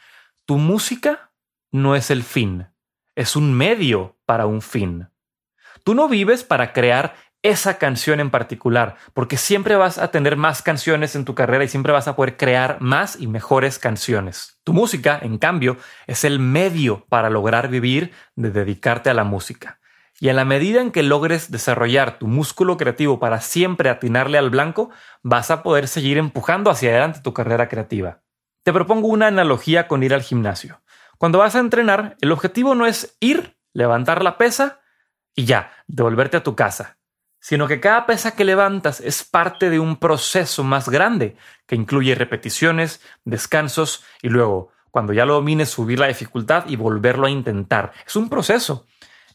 Tu 0.45 0.57
música 0.57 1.31
no 1.71 1.95
es 1.95 2.11
el 2.11 2.23
fin, 2.23 2.67
es 3.15 3.35
un 3.35 3.53
medio 3.53 4.17
para 4.25 4.45
un 4.45 4.61
fin. 4.61 5.09
Tú 5.83 5.95
no 5.95 6.07
vives 6.07 6.43
para 6.43 6.73
crear 6.73 7.15
esa 7.41 7.77
canción 7.77 8.19
en 8.19 8.31
particular, 8.31 8.95
porque 9.13 9.37
siempre 9.37 9.75
vas 9.75 9.99
a 9.99 10.09
tener 10.09 10.35
más 10.35 10.63
canciones 10.63 11.15
en 11.15 11.25
tu 11.25 11.35
carrera 11.35 11.63
y 11.63 11.67
siempre 11.67 11.93
vas 11.93 12.07
a 12.07 12.15
poder 12.15 12.37
crear 12.37 12.81
más 12.81 13.19
y 13.19 13.27
mejores 13.27 13.77
canciones. 13.77 14.59
Tu 14.63 14.73
música, 14.73 15.19
en 15.21 15.37
cambio, 15.37 15.77
es 16.07 16.23
el 16.23 16.39
medio 16.39 17.05
para 17.07 17.29
lograr 17.29 17.69
vivir 17.69 18.13
de 18.35 18.49
dedicarte 18.49 19.11
a 19.11 19.13
la 19.13 19.23
música. 19.23 19.79
Y 20.19 20.29
a 20.29 20.33
la 20.33 20.43
medida 20.43 20.81
en 20.81 20.91
que 20.91 21.03
logres 21.03 21.51
desarrollar 21.51 22.17
tu 22.17 22.25
músculo 22.25 22.77
creativo 22.77 23.19
para 23.19 23.41
siempre 23.41 23.89
atinarle 23.89 24.39
al 24.39 24.49
blanco, 24.49 24.89
vas 25.21 25.51
a 25.51 25.61
poder 25.61 25.87
seguir 25.87 26.17
empujando 26.17 26.71
hacia 26.71 26.89
adelante 26.89 27.19
tu 27.21 27.33
carrera 27.33 27.67
creativa. 27.67 28.23
Te 28.63 28.73
propongo 28.73 29.09
una 29.09 29.27
analogía 29.27 29.87
con 29.87 30.01
ir 30.01 30.15
al 30.15 30.23
gimnasio. 30.23 30.81
Cuando 31.25 31.39
vas 31.39 31.55
a 31.55 31.59
entrenar, 31.59 32.17
el 32.21 32.31
objetivo 32.31 32.75
no 32.75 32.85
es 32.85 33.17
ir, 33.19 33.57
levantar 33.73 34.21
la 34.21 34.37
pesa 34.37 34.81
y 35.33 35.45
ya, 35.45 35.71
devolverte 35.87 36.37
a 36.37 36.43
tu 36.43 36.55
casa 36.55 36.99
sino 37.39 37.67
que 37.67 37.79
cada 37.79 38.05
pesa 38.05 38.35
que 38.35 38.45
levantas 38.45 38.99
es 38.99 39.23
parte 39.23 39.71
de 39.71 39.79
un 39.79 39.97
proceso 39.97 40.63
más 40.63 40.87
grande 40.87 41.35
que 41.65 41.75
incluye 41.75 42.13
repeticiones, 42.13 43.01
descansos 43.23 44.03
y 44.21 44.29
luego, 44.29 44.71
cuando 44.91 45.13
ya 45.13 45.25
lo 45.25 45.33
domines, 45.33 45.69
subir 45.69 45.97
la 45.97 46.07
dificultad 46.07 46.65
y 46.67 46.75
volverlo 46.75 47.25
a 47.25 47.31
intentar. 47.31 47.91
Es 48.05 48.15
un 48.15 48.29
proceso. 48.29 48.85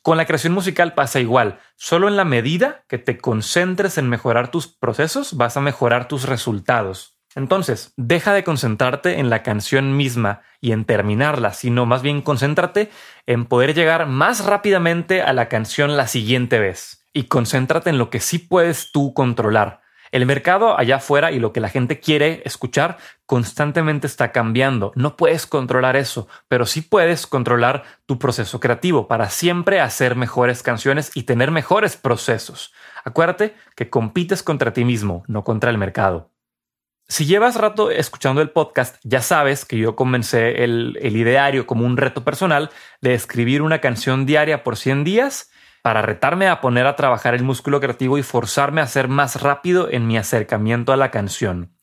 Con 0.01 0.17
la 0.17 0.27
creación 0.27 0.53
musical 0.53 0.95
pasa 0.95 1.19
igual. 1.19 1.59
Solo 1.75 2.07
en 2.07 2.17
la 2.17 2.25
medida 2.25 2.85
que 2.89 2.99
te 2.99 3.19
concentres 3.19 3.99
en 3.99 4.09
mejorar 4.09 4.53
tus 4.53 4.69
procesos, 4.69 5.37
vas 5.37 5.57
a 5.57 5.61
mejorar 5.61 6.07
tus 6.07 6.25
resultados. 6.25 7.20
Entonces, 7.35 7.93
deja 7.97 8.33
de 8.33 8.43
concentrarte 8.43 9.21
en 9.21 9.31
la 9.31 9.43
canción 9.43 9.97
misma 9.97 10.43
y 10.61 10.73
en 10.73 10.85
terminarla, 10.85 11.53
sino 11.53 11.87
más 11.87 12.03
bien 12.03 12.23
concéntrate 12.23 12.91
en 13.27 13.47
poder 13.47 13.75
llegar 13.75 14.07
más 14.07 14.45
rápidamente 14.45 15.23
a 15.23 15.33
la 15.33 15.49
canción 15.49 15.97
la 15.97 16.09
siguiente 16.09 16.59
vez. 16.59 17.07
Y 17.13 17.25
concéntrate 17.25 17.91
en 17.91 17.99
lo 17.99 18.11
que 18.11 18.21
sí 18.21 18.39
puedes 18.39 18.93
tú 18.93 19.15
controlar. 19.15 19.81
El 20.13 20.27
mercado 20.27 20.77
allá 20.77 20.97
afuera 20.97 21.31
y 21.31 21.39
lo 21.39 21.53
que 21.53 21.61
la 21.61 21.69
gente 21.69 22.01
quiere 22.01 22.43
escuchar 22.45 22.99
constantemente 23.27 24.09
está 24.09 24.33
cambiando. 24.33 24.91
No 24.97 25.17
puedes 25.17 25.47
controlar 25.47 25.95
eso, 25.95 26.27
pero 26.49 26.67
sí 26.67 26.81
puedes 26.81 27.29
controlar 27.29 27.85
tu 28.07 28.19
proceso 28.19 28.59
creativo 28.59 29.07
para 29.07 29.31
siempre 29.31 29.81
hacer 29.81 30.17
mejores 30.17 30.65
canciones 30.65 31.13
y 31.15 31.23
tener 31.25 31.53
mejores 31.53 31.97
procesos. 31.97 32.73
Acuérdate 33.05 33.55
que 33.77 33.89
compites 33.89 34.43
contra 34.43 34.73
ti 34.73 34.85
mismo, 34.85 35.23
no 35.29 35.45
contra 35.45 35.71
el 35.71 35.79
mercado. 35.79 36.31
Si 37.11 37.27
llevas 37.27 37.57
rato 37.57 37.91
escuchando 37.91 38.41
el 38.41 38.51
podcast, 38.51 38.95
ya 39.03 39.21
sabes 39.21 39.65
que 39.65 39.77
yo 39.77 39.97
comencé 39.97 40.63
el, 40.63 40.97
ideario 41.03 41.67
como 41.67 41.85
un 41.85 41.97
reto 41.97 42.23
personal 42.23 42.71
de 43.01 43.15
escribir 43.15 43.63
una 43.63 43.81
canción 43.81 44.27
diaria 44.27 44.63
por 44.63 44.77
100 44.77 45.03
días 45.03 45.51
para 45.83 46.03
retarme 46.03 46.47
a 46.47 46.61
poner 46.61 46.87
a 46.87 46.95
trabajar 46.95 47.35
el 47.35 47.43
músculo 47.43 47.81
creativo 47.81 48.17
y 48.17 48.23
forzarme 48.23 48.81
a 48.81 48.87
ser 48.87 49.09
más 49.09 49.43
rápido 49.43 49.91
en 49.91 50.07
mi 50.07 50.19
acercamiento 50.19 50.93
a 50.93 50.97
la 50.97 51.11
canción. 51.11 51.75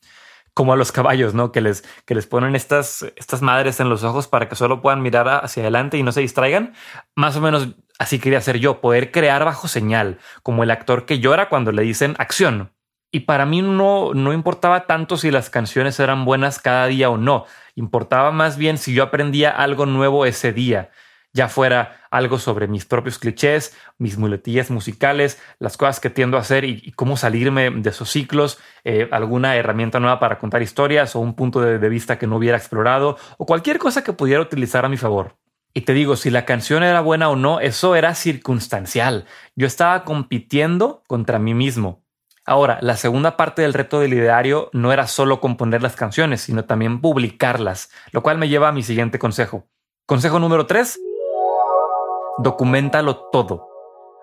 Como 0.54 0.72
a 0.72 0.76
los 0.76 0.92
caballos, 0.92 1.34
¿no? 1.34 1.52
Que 1.52 1.60
les, 1.60 1.84
que 2.06 2.14
les 2.14 2.26
ponen 2.26 2.56
estas, 2.56 3.04
estas 3.16 3.42
madres 3.42 3.80
en 3.80 3.90
los 3.90 4.04
ojos 4.04 4.28
para 4.28 4.48
que 4.48 4.56
solo 4.56 4.80
puedan 4.80 5.02
mirar 5.02 5.28
hacia 5.44 5.62
adelante 5.62 5.98
y 5.98 6.02
no 6.02 6.12
se 6.12 6.22
distraigan. 6.22 6.72
Más 7.14 7.36
o 7.36 7.42
menos 7.42 7.68
así 7.98 8.18
quería 8.18 8.40
ser 8.40 8.60
yo, 8.60 8.80
poder 8.80 9.10
crear 9.10 9.44
bajo 9.44 9.68
señal, 9.68 10.20
como 10.42 10.62
el 10.62 10.70
actor 10.70 11.04
que 11.04 11.18
llora 11.18 11.50
cuando 11.50 11.70
le 11.70 11.82
dicen 11.82 12.14
acción 12.16 12.72
y 13.10 13.20
para 13.20 13.46
mí 13.46 13.62
no, 13.62 14.12
no 14.14 14.32
importaba 14.32 14.86
tanto 14.86 15.16
si 15.16 15.30
las 15.30 15.50
canciones 15.50 15.98
eran 15.98 16.24
buenas 16.24 16.58
cada 16.58 16.86
día 16.86 17.08
o 17.10 17.16
no. 17.16 17.46
Importaba 17.74 18.32
más 18.32 18.58
bien 18.58 18.76
si 18.76 18.92
yo 18.92 19.02
aprendía 19.02 19.50
algo 19.50 19.86
nuevo 19.86 20.26
ese 20.26 20.52
día, 20.52 20.90
ya 21.32 21.48
fuera 21.48 22.02
algo 22.10 22.38
sobre 22.38 22.68
mis 22.68 22.84
propios 22.84 23.18
clichés, 23.18 23.76
mis 23.98 24.18
muletillas 24.18 24.70
musicales, 24.70 25.40
las 25.58 25.76
cosas 25.76 26.00
que 26.00 26.10
tiendo 26.10 26.36
a 26.36 26.40
hacer 26.40 26.64
y, 26.64 26.92
cómo 26.92 27.16
salirme 27.16 27.70
de 27.70 27.90
esos 27.90 28.10
ciclos, 28.10 28.58
eh, 28.84 29.08
alguna 29.10 29.56
herramienta 29.56 30.00
nueva 30.00 30.20
para 30.20 30.38
contar 30.38 30.62
historias 30.62 31.16
o 31.16 31.20
un 31.20 31.34
punto 31.34 31.60
de, 31.60 31.78
de 31.78 31.88
vista 31.88 32.18
que 32.18 32.26
no 32.26 32.36
hubiera 32.36 32.58
explorado 32.58 33.16
o 33.38 33.46
cualquier 33.46 33.78
cosa 33.78 34.04
que 34.04 34.12
pudiera 34.12 34.42
utilizar 34.42 34.84
a 34.84 34.88
mi 34.88 34.96
favor. 34.96 35.36
Y 35.74 35.82
te 35.82 35.92
digo, 35.92 36.16
si 36.16 36.30
la 36.30 36.44
canción 36.44 36.82
era 36.82 37.00
buena 37.00 37.28
o 37.28 37.36
no, 37.36 37.60
eso 37.60 37.94
era 37.94 38.14
circunstancial. 38.14 39.26
Yo 39.54 39.66
estaba 39.66 40.04
compitiendo 40.04 41.04
contra 41.06 41.38
mí 41.38 41.54
mismo. 41.54 42.02
Ahora, 42.48 42.78
la 42.80 42.96
segunda 42.96 43.36
parte 43.36 43.60
del 43.60 43.74
reto 43.74 44.00
del 44.00 44.14
ideario 44.14 44.70
no 44.72 44.90
era 44.90 45.06
solo 45.06 45.38
componer 45.38 45.82
las 45.82 45.96
canciones, 45.96 46.40
sino 46.40 46.64
también 46.64 47.02
publicarlas, 47.02 47.90
lo 48.10 48.22
cual 48.22 48.38
me 48.38 48.48
lleva 48.48 48.68
a 48.68 48.72
mi 48.72 48.82
siguiente 48.82 49.18
consejo. 49.18 49.68
Consejo 50.06 50.38
número 50.38 50.64
3. 50.64 50.98
Documentalo 52.38 53.28
todo. 53.30 53.68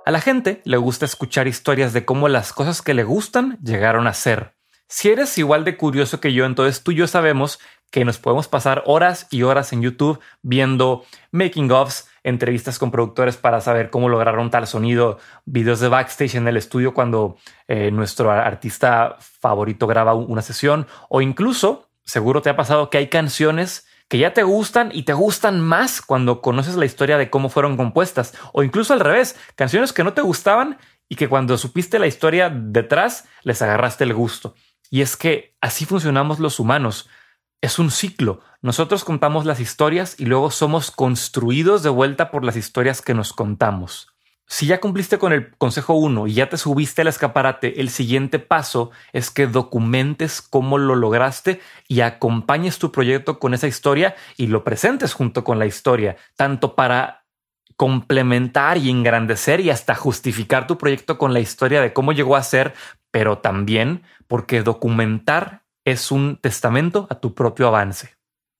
A 0.07 0.09
la 0.09 0.21
gente 0.21 0.63
le 0.65 0.77
gusta 0.77 1.05
escuchar 1.05 1.47
historias 1.47 1.93
de 1.93 2.03
cómo 2.03 2.27
las 2.27 2.51
cosas 2.51 2.81
que 2.81 2.95
le 2.95 3.03
gustan 3.03 3.59
llegaron 3.61 4.07
a 4.07 4.13
ser. 4.13 4.55
Si 4.87 5.09
eres 5.09 5.37
igual 5.37 5.63
de 5.63 5.77
curioso 5.77 6.19
que 6.19 6.33
yo, 6.33 6.45
entonces 6.45 6.81
tú 6.81 6.93
y 6.93 6.95
yo 6.95 7.05
sabemos 7.05 7.59
que 7.91 8.05
nos 8.05 8.19
podemos 8.19 8.47
pasar 8.47 8.83
horas 8.85 9.27
y 9.31 9.43
horas 9.43 9.71
en 9.73 9.81
YouTube 9.81 10.19
viendo 10.41 11.05
making 11.31 11.71
ofs, 11.71 12.09
entrevistas 12.23 12.79
con 12.79 12.91
productores 12.91 13.37
para 13.37 13.61
saber 13.61 13.89
cómo 13.89 14.09
lograron 14.09 14.49
tal 14.49 14.67
sonido, 14.67 15.19
videos 15.45 15.79
de 15.79 15.87
backstage 15.87 16.35
en 16.35 16.47
el 16.47 16.57
estudio 16.57 16.93
cuando 16.93 17.37
eh, 17.67 17.91
nuestro 17.91 18.31
artista 18.31 19.17
favorito 19.19 19.87
graba 19.87 20.13
una 20.13 20.41
sesión 20.41 20.87
o 21.09 21.21
incluso, 21.21 21.89
seguro 22.03 22.41
te 22.41 22.49
ha 22.49 22.55
pasado 22.55 22.89
que 22.89 22.97
hay 22.97 23.07
canciones 23.07 23.87
que 24.07 24.17
ya 24.19 24.33
te 24.33 24.43
gustan 24.43 24.91
y 24.93 25.03
te 25.03 25.13
gustan 25.13 25.61
más 25.61 26.01
cuando 26.01 26.41
conoces 26.41 26.75
la 26.75 26.85
historia 26.85 27.17
de 27.17 27.29
cómo 27.29 27.49
fueron 27.49 27.77
compuestas 27.77 28.37
o 28.53 28.63
incluso 28.63 28.93
al 28.93 28.99
revés, 28.99 29.35
canciones 29.55 29.93
que 29.93 30.03
no 30.03 30.13
te 30.13 30.21
gustaban 30.21 30.77
y 31.09 31.15
que 31.15 31.27
cuando 31.27 31.57
supiste 31.57 31.99
la 31.99 32.07
historia 32.07 32.49
detrás 32.49 33.27
les 33.43 33.61
agarraste 33.61 34.03
el 34.03 34.13
gusto. 34.13 34.55
Y 34.89 35.01
es 35.01 35.17
que 35.17 35.55
así 35.61 35.85
funcionamos 35.85 36.39
los 36.39 36.59
humanos. 36.59 37.09
Es 37.61 37.79
un 37.79 37.91
ciclo. 37.91 38.41
Nosotros 38.61 39.03
contamos 39.03 39.45
las 39.45 39.59
historias 39.59 40.19
y 40.19 40.25
luego 40.25 40.51
somos 40.51 40.91
construidos 40.91 41.83
de 41.83 41.89
vuelta 41.89 42.31
por 42.31 42.43
las 42.43 42.55
historias 42.55 43.01
que 43.01 43.13
nos 43.13 43.33
contamos. 43.33 44.15
Si 44.47 44.67
ya 44.67 44.79
cumpliste 44.79 45.17
con 45.17 45.33
el 45.33 45.55
consejo 45.57 45.95
1 45.95 46.27
y 46.27 46.33
ya 46.35 46.49
te 46.49 46.57
subiste 46.57 47.01
al 47.01 47.07
escaparate, 47.07 47.81
el 47.81 47.89
siguiente 47.89 48.37
paso 48.37 48.91
es 49.11 49.31
que 49.31 49.47
documentes 49.47 50.41
cómo 50.41 50.77
lo 50.77 50.95
lograste 50.95 51.59
y 51.87 52.01
acompañes 52.01 52.77
tu 52.77 52.91
proyecto 52.91 53.39
con 53.39 53.55
esa 53.55 53.67
historia 53.67 54.15
y 54.37 54.47
lo 54.47 54.63
presentes 54.63 55.13
junto 55.13 55.43
con 55.43 55.57
la 55.57 55.65
historia, 55.65 56.15
tanto 56.35 56.75
para 56.75 57.25
complementar 57.75 58.77
y 58.77 58.91
engrandecer 58.91 59.61
y 59.61 59.71
hasta 59.71 59.95
justificar 59.95 60.67
tu 60.67 60.77
proyecto 60.77 61.17
con 61.17 61.33
la 61.33 61.39
historia 61.39 61.81
de 61.81 61.91
cómo 61.91 62.13
llegó 62.13 62.35
a 62.35 62.43
ser, 62.43 62.75
pero 63.09 63.39
también 63.39 64.03
porque 64.27 64.61
documentar 64.61 65.64
es 65.85 66.11
un 66.11 66.37
testamento 66.37 67.07
a 67.09 67.15
tu 67.15 67.33
propio 67.33 67.67
avance. 67.67 68.15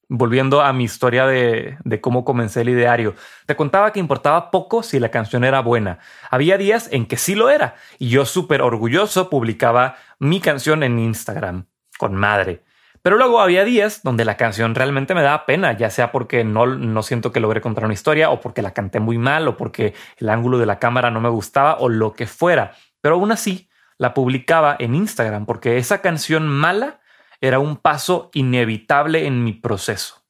Volviendo 0.08 0.62
a 0.62 0.72
mi 0.72 0.84
historia 0.84 1.26
de, 1.26 1.80
cómo 2.00 2.24
comencé 2.24 2.62
el 2.62 2.70
ideario, 2.70 3.16
te 3.48 3.56
contaba 3.56 3.92
que 3.92 4.00
importaba 4.00 4.52
poco 4.52 4.84
si 4.84 5.00
la 5.00 5.10
canción 5.10 5.44
era 5.44 5.62
buena. 5.62 5.98
Había 6.30 6.60
días 6.60 6.88
en 6.92 7.08
que 7.08 7.18
sí 7.18 7.34
lo 7.34 7.50
era 7.50 7.76
y 7.98 8.10
yo 8.10 8.26
súper 8.26 8.62
orgulloso 8.62 9.32
publicaba 9.32 9.98
mi 10.20 10.40
canción 10.40 10.84
en 10.84 11.00
Instagram, 11.00 11.66
con 11.98 12.14
madre. 12.14 12.64
Pero 13.02 13.18
luego 13.18 13.42
había 13.42 13.66
días 13.66 14.02
donde 14.04 14.26
la 14.26 14.38
canción 14.38 14.76
realmente 14.76 15.16
me 15.16 15.24
daba 15.24 15.48
pena, 15.48 15.76
ya 15.76 15.90
sea 15.90 16.12
porque 16.12 16.44
no, 16.44 16.68
no 16.68 17.02
siento 17.02 17.32
que 17.32 17.40
logré 17.40 17.62
contar 17.62 17.86
una 17.86 17.94
historia 17.94 18.30
o 18.30 18.42
porque 18.42 18.62
la 18.62 18.74
canté 18.74 19.00
muy 19.00 19.18
mal 19.18 19.48
o 19.48 19.58
porque 19.58 19.96
el 20.18 20.30
ángulo 20.30 20.60
de 20.60 20.66
la 20.68 20.78
cámara 20.78 21.10
no 21.10 21.22
me 21.22 21.30
gustaba 21.30 21.78
o 21.80 21.90
lo 21.90 22.14
que 22.14 22.28
fuera. 22.28 22.74
Pero 23.02 23.16
aún 23.16 23.32
así 23.32 23.70
la 23.98 24.14
publicaba 24.14 24.76
en 24.78 24.94
Instagram 24.94 25.48
porque 25.48 25.78
esa 25.78 26.02
canción 26.02 26.48
mala 26.48 27.00
era 27.42 27.60
un 27.60 27.78
paso 27.78 28.30
inevitable 28.34 29.26
en 29.26 29.44
mi 29.44 29.54
proceso. 29.54 30.26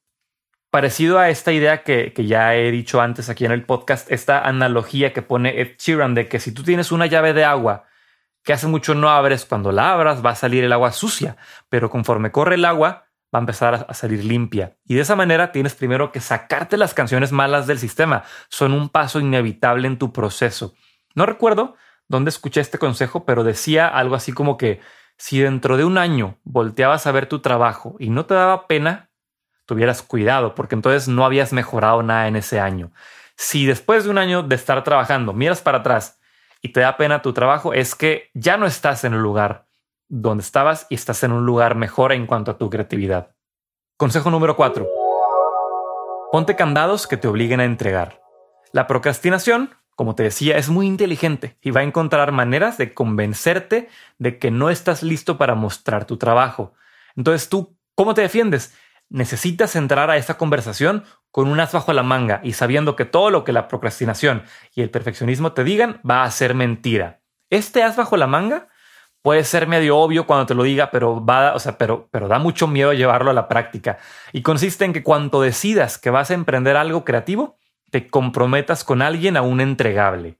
Parecido 0.70 1.18
a 1.18 1.30
esta 1.30 1.52
idea 1.52 1.82
que, 1.82 2.12
ya 2.16 2.54
he 2.54 2.70
dicho 2.70 3.00
antes 3.00 3.28
aquí 3.28 3.44
en 3.44 3.52
el 3.52 3.64
podcast, 3.64 4.10
esta 4.10 4.46
analogía 4.46 5.12
que 5.12 5.22
pone 5.22 5.60
Ed 5.60 5.76
Sheeran 5.78 6.14
de 6.14 6.28
que 6.28 6.40
si 6.40 6.52
tú 6.52 6.62
tienes 6.62 6.92
una 6.92 7.06
llave 7.06 7.32
de 7.32 7.44
agua 7.44 7.84
que 8.42 8.52
hace 8.52 8.66
mucho 8.66 8.94
no 8.94 9.08
abres, 9.08 9.44
cuando 9.44 9.72
la 9.72 9.92
abras 9.92 10.24
va 10.24 10.30
a 10.30 10.34
salir 10.36 10.64
el 10.64 10.72
agua 10.72 10.92
sucia, 10.92 11.36
pero 11.68 11.90
conforme 11.90 12.30
corre 12.30 12.56
el 12.56 12.64
agua 12.64 13.06
va 13.34 13.38
a 13.38 13.40
empezar 13.40 13.86
a 13.88 13.94
salir 13.94 14.24
limpia. 14.24 14.76
Y 14.84 14.94
de 14.94 15.00
esa 15.00 15.16
manera 15.16 15.50
tienes 15.50 15.74
primero 15.74 16.12
que 16.12 16.20
sacarte 16.20 16.76
las 16.76 16.94
canciones 16.94 17.32
malas 17.32 17.66
del 17.66 17.78
sistema. 17.78 18.24
Son 18.48 18.72
un 18.72 18.88
paso 18.88 19.18
inevitable 19.18 19.88
en 19.88 19.98
tu 19.98 20.12
proceso. 20.12 20.74
No 21.14 21.26
recuerdo 21.26 21.74
dónde 22.08 22.28
escuché 22.28 22.60
este 22.60 22.78
consejo, 22.78 23.24
pero 23.24 23.42
decía 23.42 23.88
algo 23.88 24.14
así 24.14 24.32
como 24.32 24.56
que 24.56 24.80
si 25.18 25.40
dentro 25.40 25.76
de 25.76 25.84
un 25.84 25.98
año 25.98 26.38
volteabas 26.44 27.06
a 27.06 27.12
ver 27.12 27.26
tu 27.26 27.40
trabajo 27.40 27.96
y 27.98 28.10
no 28.10 28.26
te 28.26 28.34
daba 28.34 28.66
pena, 28.66 29.10
tuvieras 29.64 30.02
cuidado, 30.02 30.54
porque 30.54 30.74
entonces 30.74 31.08
no 31.08 31.24
habías 31.24 31.52
mejorado 31.52 32.02
nada 32.02 32.28
en 32.28 32.36
ese 32.36 32.60
año. 32.60 32.92
Si 33.36 33.66
después 33.66 34.04
de 34.04 34.10
un 34.10 34.18
año 34.18 34.42
de 34.42 34.54
estar 34.54 34.82
trabajando 34.84 35.32
miras 35.32 35.60
para 35.60 35.78
atrás 35.78 36.18
y 36.62 36.72
te 36.72 36.80
da 36.80 36.96
pena 36.96 37.22
tu 37.22 37.32
trabajo, 37.32 37.74
es 37.74 37.94
que 37.94 38.30
ya 38.34 38.56
no 38.56 38.66
estás 38.66 39.04
en 39.04 39.14
el 39.14 39.20
lugar 39.20 39.66
donde 40.08 40.42
estabas 40.42 40.86
y 40.88 40.94
estás 40.94 41.22
en 41.24 41.32
un 41.32 41.44
lugar 41.44 41.74
mejor 41.74 42.12
en 42.12 42.26
cuanto 42.26 42.52
a 42.52 42.58
tu 42.58 42.70
creatividad. 42.70 43.34
Consejo 43.96 44.30
número 44.30 44.56
4. 44.56 44.86
Ponte 46.30 46.56
candados 46.56 47.06
que 47.06 47.16
te 47.16 47.28
obliguen 47.28 47.60
a 47.60 47.64
entregar. 47.64 48.20
La 48.72 48.86
procrastinación 48.86 49.74
como 49.96 50.14
te 50.14 50.22
decía, 50.22 50.58
es 50.58 50.68
muy 50.68 50.86
inteligente 50.86 51.56
y 51.62 51.70
va 51.70 51.80
a 51.80 51.84
encontrar 51.84 52.30
maneras 52.30 52.76
de 52.76 52.92
convencerte 52.92 53.88
de 54.18 54.38
que 54.38 54.50
no 54.50 54.68
estás 54.68 55.02
listo 55.02 55.38
para 55.38 55.54
mostrar 55.54 56.04
tu 56.04 56.18
trabajo. 56.18 56.74
Entonces 57.16 57.48
tú, 57.48 57.76
¿cómo 57.94 58.12
te 58.12 58.20
defiendes? 58.20 58.76
Necesitas 59.08 59.74
entrar 59.74 60.10
a 60.10 60.18
esta 60.18 60.36
conversación 60.36 61.04
con 61.30 61.48
un 61.48 61.58
as 61.60 61.72
bajo 61.72 61.94
la 61.94 62.02
manga 62.02 62.40
y 62.44 62.52
sabiendo 62.52 62.94
que 62.94 63.06
todo 63.06 63.30
lo 63.30 63.42
que 63.42 63.52
la 63.52 63.68
procrastinación 63.68 64.42
y 64.74 64.82
el 64.82 64.90
perfeccionismo 64.90 65.52
te 65.52 65.64
digan 65.64 66.00
va 66.08 66.24
a 66.24 66.30
ser 66.30 66.54
mentira. 66.54 67.20
Este 67.48 67.82
as 67.82 67.96
bajo 67.96 68.18
la 68.18 68.26
manga 68.26 68.68
puede 69.22 69.44
ser 69.44 69.66
medio 69.66 69.96
obvio 69.96 70.26
cuando 70.26 70.44
te 70.44 70.54
lo 70.54 70.62
diga, 70.62 70.90
pero 70.90 71.24
va, 71.24 71.54
o 71.54 71.58
sea, 71.58 71.78
pero, 71.78 72.08
pero 72.10 72.28
da 72.28 72.38
mucho 72.38 72.66
miedo 72.66 72.92
llevarlo 72.92 73.30
a 73.30 73.34
la 73.34 73.48
práctica. 73.48 73.98
Y 74.32 74.42
consiste 74.42 74.84
en 74.84 74.92
que 74.92 75.02
cuando 75.02 75.40
decidas 75.40 75.96
que 75.96 76.10
vas 76.10 76.30
a 76.30 76.34
emprender 76.34 76.76
algo 76.76 77.04
creativo, 77.04 77.56
te 77.90 78.08
comprometas 78.08 78.84
con 78.84 79.02
alguien 79.02 79.36
a 79.36 79.42
un 79.42 79.60
entregable. 79.60 80.38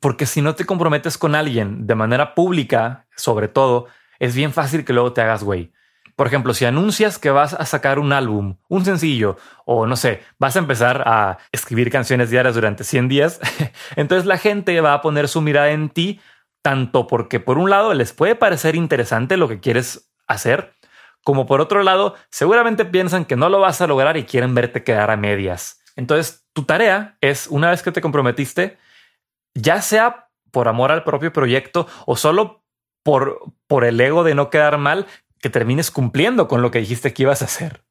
Porque 0.00 0.26
si 0.26 0.42
no 0.42 0.54
te 0.54 0.64
comprometes 0.64 1.18
con 1.18 1.34
alguien 1.34 1.86
de 1.86 1.94
manera 1.94 2.34
pública, 2.34 3.06
sobre 3.16 3.48
todo, 3.48 3.86
es 4.18 4.34
bien 4.34 4.52
fácil 4.52 4.84
que 4.84 4.92
luego 4.92 5.12
te 5.12 5.20
hagas 5.20 5.44
güey. 5.44 5.72
Por 6.16 6.26
ejemplo, 6.26 6.54
si 6.54 6.64
anuncias 6.64 7.18
que 7.18 7.30
vas 7.30 7.52
a 7.52 7.66
sacar 7.66 7.98
un 7.98 8.12
álbum, 8.12 8.56
un 8.68 8.84
sencillo, 8.84 9.36
o 9.66 9.86
no 9.86 9.96
sé, 9.96 10.22
vas 10.38 10.56
a 10.56 10.60
empezar 10.60 11.04
a 11.06 11.36
escribir 11.52 11.90
canciones 11.90 12.30
diarias 12.30 12.54
durante 12.54 12.84
100 12.84 13.08
días, 13.08 13.40
entonces 13.96 14.24
la 14.24 14.38
gente 14.38 14.80
va 14.80 14.94
a 14.94 15.02
poner 15.02 15.28
su 15.28 15.42
mirada 15.42 15.70
en 15.70 15.90
ti, 15.90 16.20
tanto 16.62 17.06
porque 17.06 17.38
por 17.38 17.58
un 17.58 17.68
lado 17.68 17.92
les 17.92 18.14
puede 18.14 18.34
parecer 18.34 18.76
interesante 18.76 19.36
lo 19.36 19.46
que 19.46 19.60
quieres 19.60 20.10
hacer, 20.26 20.74
como 21.22 21.44
por 21.44 21.60
otro 21.60 21.82
lado, 21.82 22.14
seguramente 22.30 22.86
piensan 22.86 23.26
que 23.26 23.36
no 23.36 23.50
lo 23.50 23.60
vas 23.60 23.80
a 23.82 23.86
lograr 23.86 24.16
y 24.16 24.24
quieren 24.24 24.54
verte 24.54 24.84
quedar 24.84 25.10
a 25.10 25.16
medias. 25.16 25.80
Entonces, 25.96 26.45
tu 26.56 26.64
tarea 26.64 27.18
es, 27.20 27.48
una 27.48 27.68
vez 27.68 27.82
que 27.82 27.92
te 27.92 28.00
comprometiste, 28.00 28.78
ya 29.52 29.82
sea 29.82 30.30
por 30.50 30.68
amor 30.68 30.90
al 30.90 31.04
propio 31.04 31.30
proyecto 31.30 31.86
o 32.06 32.16
solo 32.16 32.64
por, 33.02 33.42
por 33.66 33.84
el 33.84 34.00
ego 34.00 34.24
de 34.24 34.34
no 34.34 34.48
quedar 34.48 34.78
mal, 34.78 35.06
que 35.38 35.50
termines 35.50 35.90
cumpliendo 35.90 36.48
con 36.48 36.62
lo 36.62 36.70
que 36.70 36.78
dijiste 36.78 37.12
que 37.12 37.24
ibas 37.24 37.42
a 37.42 37.44
hacer. 37.44 37.84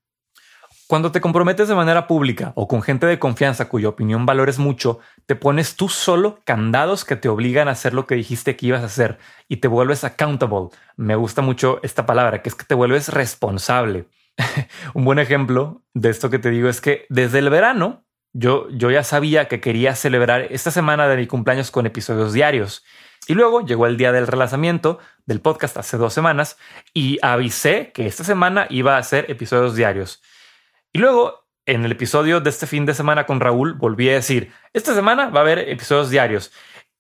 Cuando 0.88 1.12
te 1.12 1.22
comprometes 1.22 1.68
de 1.68 1.76
manera 1.76 2.08
pública 2.08 2.54
o 2.56 2.68
con 2.68 2.82
gente 2.82 3.06
de 3.06 3.20
confianza 3.20 3.70
cuya 3.70 3.90
opinión 3.90 4.26
valores 4.26 4.58
mucho, 4.58 4.98
te 5.28 5.36
pones 5.36 5.76
tú 5.76 5.88
solo 5.88 6.40
candados 6.44 7.06
que 7.06 7.16
te 7.16 7.30
obligan 7.30 7.68
a 7.68 7.72
hacer 7.74 7.94
lo 7.94 8.08
que 8.08 8.16
dijiste 8.16 8.56
que 8.56 8.66
ibas 8.66 8.82
a 8.82 8.86
hacer 8.86 9.20
y 9.48 9.58
te 9.58 9.68
vuelves 9.68 10.04
accountable. 10.04 10.70
Me 10.98 11.16
gusta 11.16 11.44
mucho 11.44 11.80
esta 11.84 12.08
palabra, 12.08 12.42
que 12.42 12.50
es 12.50 12.56
que 12.56 12.66
te 12.66 12.74
vuelves 12.74 13.10
responsable. 13.10 14.08
Un 14.96 15.06
buen 15.06 15.20
ejemplo 15.20 15.84
de 15.94 16.10
esto 16.10 16.32
que 16.32 16.40
te 16.40 16.50
digo 16.50 16.68
es 16.68 16.82
que 16.82 17.06
desde 17.10 17.38
el 17.38 17.52
verano 17.52 18.05
yo, 18.38 18.68
yo 18.70 18.92
ya 18.92 19.04
sabía 19.06 19.48
que 19.48 19.62
quería 19.62 19.96
celebrar 19.96 20.48
esta 20.50 20.70
semana 20.70 21.08
de 21.08 21.16
mi 21.16 21.26
cumpleaños 21.26 21.72
con 21.72 21.86
episodios 21.86 22.34
diarios. 22.34 22.84
Y 23.28 23.34
luego 23.34 23.66
llegó 23.66 23.88
el 23.88 23.96
día 23.96 24.12
del 24.12 24.28
relanzamiento 24.28 25.00
del 25.26 25.40
podcast 25.40 25.78
hace 25.78 25.96
dos 25.96 26.14
semanas 26.14 26.58
y 26.94 27.18
avisé 27.22 27.94
que 27.94 28.06
esta 28.06 28.26
semana 28.26 28.68
iba 28.70 28.98
a 28.98 29.00
hacer 29.00 29.32
episodios 29.32 29.76
diarios. 29.76 30.22
Y 30.92 31.00
luego, 31.00 31.46
en 31.66 31.86
el 31.86 31.94
episodio 31.94 32.42
de 32.42 32.50
este 32.50 32.68
fin 32.68 32.86
de 32.86 32.94
semana 32.94 33.26
con 33.26 33.40
Raúl, 33.40 33.74
volví 33.76 34.10
a 34.10 34.16
decir, 34.16 34.52
esta 34.74 34.94
semana 34.94 35.30
va 35.30 35.40
a 35.40 35.44
haber 35.44 35.60
episodios 35.70 36.10
diarios. 36.10 36.52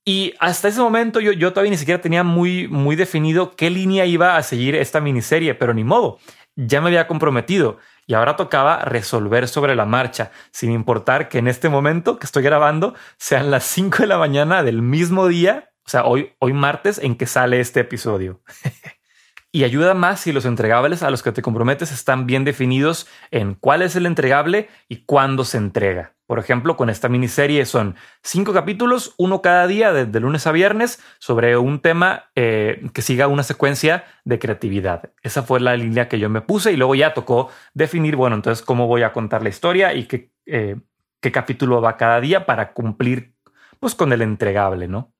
Y 0.06 0.36
hasta 0.39 0.70
ese 0.70 0.80
momento 0.80 1.20
yo, 1.20 1.34
yo 1.34 1.51
todavía 1.51 1.72
ni 1.72 1.77
siquiera 1.77 2.00
tenía 2.00 2.24
muy, 2.24 2.70
muy 2.70 2.96
definido 2.96 3.58
qué 3.58 3.70
línea 3.70 4.06
iba 4.06 4.38
a 4.38 4.44
seguir 4.44 4.75
esta 4.75 5.01
miniserie, 5.01 5.54
pero 5.54 5.74
ni 5.74 5.84
modo, 5.84 6.18
ya 6.56 6.80
me 6.80 6.88
había 6.88 7.08
comprometido 7.08 7.77
y 8.07 8.13
ahora 8.13 8.35
tocaba 8.35 8.79
resolver 8.79 9.47
sobre 9.47 9.75
la 9.75 9.85
marcha, 9.85 10.31
sin 10.51 10.71
importar 10.71 11.29
que 11.29 11.39
en 11.39 11.47
este 11.47 11.69
momento 11.69 12.19
que 12.19 12.25
estoy 12.25 12.43
grabando 12.43 12.93
sean 13.17 13.51
las 13.51 13.63
5 13.65 14.00
de 14.00 14.07
la 14.07 14.17
mañana 14.17 14.63
del 14.63 14.81
mismo 14.81 15.27
día, 15.27 15.71
o 15.85 15.89
sea, 15.89 16.05
hoy, 16.05 16.33
hoy 16.39 16.53
martes 16.53 16.97
en 16.97 17.15
que 17.15 17.25
sale 17.25 17.59
este 17.59 17.81
episodio. 17.81 18.41
y 19.51 19.63
ayuda 19.63 19.93
más 19.93 20.19
si 20.19 20.33
los 20.33 20.45
entregables 20.45 21.01
a 21.01 21.09
los 21.09 21.24
que 21.24 21.31
te 21.31 21.41
comprometes 21.41 21.91
están 21.91 22.25
bien 22.25 22.43
definidos 22.43 23.07
en 23.31 23.55
cuál 23.55 23.81
es 23.81 23.95
el 23.95 24.05
entregable 24.05 24.69
y 24.89 25.05
cuándo 25.05 25.45
se 25.45 25.57
entrega. 25.57 26.14
Por 26.27 26.39
ejemplo, 26.39 26.75
con 26.75 26.89
esta 26.89 27.08
miniserie 27.08 27.65
son 27.65 27.96
cinco 28.24 28.51
capítulos, 28.51 29.13
uno 29.17 29.41
cada 29.41 29.67
día, 29.67 29.94
de, 29.94 30.20
lunes 30.20 30.48
a 30.48 30.51
viernes, 30.51 31.00
sobre 31.20 31.55
un 31.58 31.79
tema 31.79 32.32
eh, 32.36 32.89
que 32.94 33.03
siga 33.03 33.27
una 33.27 33.44
secuencia 33.44 34.05
de 34.24 34.39
creatividad. 34.39 35.12
Esa 35.22 35.44
fue 35.44 35.60
la 35.60 35.75
línea 35.75 36.08
que 36.08 36.17
yo 36.17 36.29
me 36.29 36.41
puse 36.41 36.72
y 36.72 36.77
luego 36.77 36.96
ya 36.96 37.13
tocó 37.13 37.50
definir, 37.74 38.15
bueno, 38.15 38.36
entonces 38.36 38.65
cómo 38.65 38.88
voy 38.88 39.03
a 39.03 39.13
contar 39.13 39.44
la 39.44 39.50
historia 39.50 39.94
y 39.94 40.05
qué, 40.05 40.32
eh, 40.48 40.77
qué 41.22 41.32
capítulo 41.32 41.79
va 41.79 41.98
cada 41.98 42.20
día 42.20 42.48
para 42.48 42.74
cumplir 42.74 43.36
pues, 43.79 43.94
con 43.94 44.12
el 44.12 44.24
entregable, 44.24 44.88
¿no? 44.88 45.13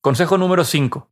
Consejo 0.00 0.38
número 0.38 0.64
5. 0.64 1.08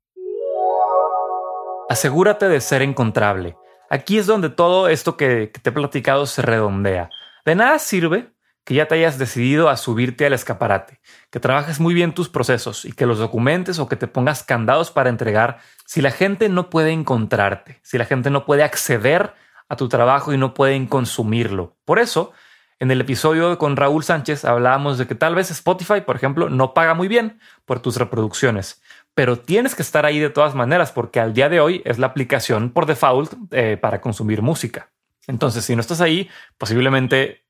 Asegúrate 1.88 2.48
de 2.48 2.60
ser 2.60 2.82
encontrable. 2.82 3.56
Aquí 3.90 4.18
es 4.18 4.26
donde 4.26 4.48
todo 4.48 4.88
esto 4.88 5.16
que, 5.16 5.52
te 5.62 5.70
he 5.70 5.72
platicado 5.72 6.26
se 6.26 6.42
redondea. 6.42 7.10
De 7.44 7.54
nada 7.54 7.78
sirve 7.78 8.32
que 8.66 8.74
ya 8.74 8.88
te 8.88 8.96
hayas 8.96 9.16
decidido 9.16 9.68
a 9.68 9.76
subirte 9.76 10.26
al 10.26 10.32
escaparate, 10.32 10.98
que 11.30 11.38
trabajes 11.38 11.78
muy 11.78 11.94
bien 11.94 12.12
tus 12.12 12.28
procesos 12.28 12.84
y 12.84 12.92
que 12.92 13.06
los 13.06 13.18
documentes 13.18 13.78
o 13.78 13.88
que 13.88 13.94
te 13.94 14.08
pongas 14.08 14.42
candados 14.42 14.90
para 14.90 15.08
entregar 15.08 15.58
si 15.84 16.02
la 16.02 16.10
gente 16.10 16.48
no 16.48 16.68
puede 16.68 16.90
encontrarte, 16.90 17.78
si 17.84 17.96
la 17.96 18.06
gente 18.06 18.28
no 18.28 18.44
puede 18.44 18.64
acceder 18.64 19.34
a 19.68 19.76
tu 19.76 19.88
trabajo 19.88 20.32
y 20.32 20.36
no 20.36 20.52
pueden 20.52 20.88
consumirlo. 20.88 21.76
Por 21.84 22.00
eso, 22.00 22.32
en 22.80 22.90
el 22.90 23.00
episodio 23.00 23.56
con 23.56 23.76
Raúl 23.76 24.02
Sánchez 24.02 24.44
hablábamos 24.44 24.98
de 24.98 25.06
que 25.06 25.14
tal 25.14 25.36
vez 25.36 25.52
Spotify, 25.52 26.00
por 26.00 26.16
ejemplo, 26.16 26.50
no 26.50 26.74
paga 26.74 26.94
muy 26.94 27.06
bien 27.06 27.38
por 27.66 27.78
tus 27.78 27.96
reproducciones, 27.96 28.82
pero 29.14 29.38
tienes 29.38 29.76
que 29.76 29.82
estar 29.82 30.04
ahí 30.06 30.18
de 30.18 30.30
todas 30.30 30.56
maneras 30.56 30.90
porque 30.90 31.20
al 31.20 31.34
día 31.34 31.48
de 31.48 31.60
hoy 31.60 31.82
es 31.84 32.00
la 32.00 32.08
aplicación 32.08 32.70
por 32.70 32.86
default 32.86 33.32
eh, 33.52 33.76
para 33.80 34.00
consumir 34.00 34.42
música. 34.42 34.90
Entonces, 35.28 35.64
si 35.64 35.76
no 35.76 35.80
estás 35.80 36.00
ahí, 36.00 36.28
posiblemente 36.58 37.45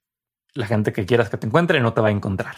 la 0.56 0.66
gente 0.66 0.92
que 0.92 1.06
quieras 1.06 1.28
que 1.28 1.36
te 1.36 1.46
encuentre 1.46 1.80
no 1.80 1.92
te 1.92 2.00
va 2.00 2.08
a 2.08 2.12
encontrar. 2.12 2.56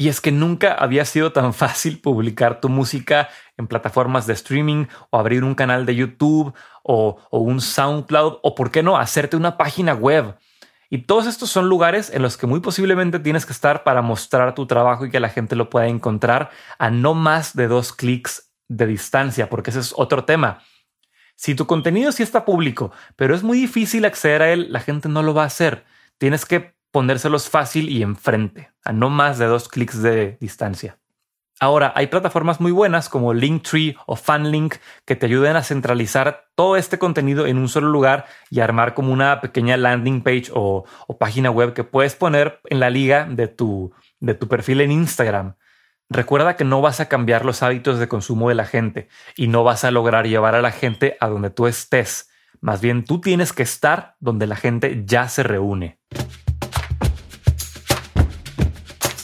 Y 0.00 0.08
es 0.08 0.20
que 0.20 0.30
nunca 0.30 0.74
había 0.74 1.04
sido 1.04 1.32
tan 1.32 1.52
fácil 1.52 2.00
publicar 2.00 2.60
tu 2.60 2.68
música 2.68 3.28
en 3.56 3.66
plataformas 3.66 4.28
de 4.28 4.32
streaming 4.34 4.86
o 5.10 5.18
abrir 5.18 5.42
un 5.42 5.56
canal 5.56 5.86
de 5.86 5.96
YouTube 5.96 6.54
o, 6.84 7.18
o 7.30 7.38
un 7.40 7.60
SoundCloud 7.60 8.38
o, 8.42 8.54
por 8.54 8.70
qué 8.70 8.84
no, 8.84 8.96
hacerte 8.96 9.36
una 9.36 9.56
página 9.56 9.94
web. 9.94 10.36
Y 10.88 10.98
todos 10.98 11.26
estos 11.26 11.50
son 11.50 11.68
lugares 11.68 12.10
en 12.14 12.22
los 12.22 12.36
que 12.36 12.46
muy 12.46 12.60
posiblemente 12.60 13.18
tienes 13.18 13.44
que 13.44 13.52
estar 13.52 13.82
para 13.82 14.00
mostrar 14.00 14.54
tu 14.54 14.66
trabajo 14.66 15.04
y 15.04 15.10
que 15.10 15.20
la 15.20 15.28
gente 15.28 15.56
lo 15.56 15.68
pueda 15.68 15.88
encontrar 15.88 16.50
a 16.78 16.90
no 16.90 17.14
más 17.14 17.56
de 17.56 17.66
dos 17.66 17.92
clics 17.92 18.52
de 18.68 18.86
distancia, 18.86 19.50
porque 19.50 19.70
ese 19.70 19.80
es 19.80 19.92
otro 19.96 20.24
tema. 20.24 20.62
Si 21.34 21.54
tu 21.54 21.66
contenido 21.66 22.12
sí 22.12 22.22
está 22.22 22.44
público, 22.44 22.92
pero 23.16 23.34
es 23.34 23.42
muy 23.42 23.58
difícil 23.58 24.04
acceder 24.04 24.42
a 24.42 24.52
él, 24.52 24.72
la 24.72 24.80
gente 24.80 25.08
no 25.08 25.22
lo 25.22 25.34
va 25.34 25.42
a 25.42 25.46
hacer. 25.46 25.84
Tienes 26.18 26.44
que 26.46 26.77
ponérselos 26.98 27.48
fácil 27.48 27.90
y 27.90 28.02
enfrente, 28.02 28.72
a 28.82 28.92
no 28.92 29.08
más 29.08 29.38
de 29.38 29.46
dos 29.46 29.68
clics 29.68 30.02
de 30.02 30.36
distancia. 30.40 30.98
Ahora, 31.60 31.92
hay 31.94 32.08
plataformas 32.08 32.60
muy 32.60 32.72
buenas 32.72 33.08
como 33.08 33.34
Linktree 33.34 33.94
o 34.06 34.16
Fanlink 34.16 34.74
que 35.04 35.14
te 35.14 35.26
ayuden 35.26 35.54
a 35.54 35.62
centralizar 35.62 36.48
todo 36.56 36.76
este 36.76 36.98
contenido 36.98 37.46
en 37.46 37.56
un 37.56 37.68
solo 37.68 37.88
lugar 37.88 38.26
y 38.50 38.58
armar 38.58 38.94
como 38.94 39.12
una 39.12 39.40
pequeña 39.40 39.76
landing 39.76 40.22
page 40.22 40.50
o, 40.52 40.86
página 41.20 41.52
web 41.52 41.72
que 41.72 41.84
puedes 41.84 42.16
poner 42.16 42.58
en 42.64 42.80
la 42.80 42.90
liga 42.90 43.28
de 43.30 43.46
tu, 43.46 43.92
de 44.18 44.34
tu 44.34 44.48
perfil 44.48 44.80
en 44.80 44.90
Instagram. 44.90 45.54
Recuerda 46.10 46.56
que 46.56 46.64
no 46.64 46.80
vas 46.80 46.98
a 46.98 47.08
cambiar 47.08 47.44
los 47.44 47.62
hábitos 47.62 48.00
de 48.00 48.08
consumo 48.08 48.48
de 48.48 48.56
la 48.56 48.64
gente 48.64 49.08
y 49.36 49.46
no 49.46 49.62
vas 49.62 49.84
a 49.84 49.92
lograr 49.92 50.26
llevar 50.26 50.56
a 50.56 50.62
la 50.62 50.72
gente 50.72 51.16
a 51.20 51.28
donde 51.28 51.50
tú 51.50 51.68
estés. 51.68 52.28
Más 52.60 52.80
bien 52.80 53.04
tú 53.04 53.20
tienes 53.20 53.52
que 53.52 53.62
estar 53.62 54.16
donde 54.18 54.48
la 54.48 54.56
gente 54.56 55.04
ya 55.06 55.28
se 55.28 55.44
reúne. 55.44 56.00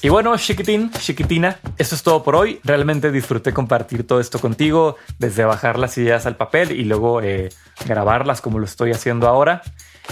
Y 0.04 0.10
bueno, 0.10 0.36
chiquitín, 0.36 0.90
chiquitina, 0.90 1.58
eso 1.78 1.94
es 1.94 2.02
todo 2.02 2.22
por 2.22 2.36
hoy. 2.36 2.60
Realmente 2.62 3.10
disfruté 3.10 3.54
compartir 3.54 4.06
todo 4.06 4.20
esto 4.20 4.38
contigo, 4.38 4.96
desde 5.18 5.46
bajar 5.46 5.78
las 5.78 5.96
ideas 5.96 6.26
al 6.26 6.36
papel 6.36 6.72
y 6.72 6.84
luego 6.84 7.22
eh, 7.22 7.48
grabarlas 7.86 8.42
como 8.42 8.58
lo 8.58 8.66
estoy 8.66 8.90
haciendo 8.90 9.26
ahora. 9.26 9.62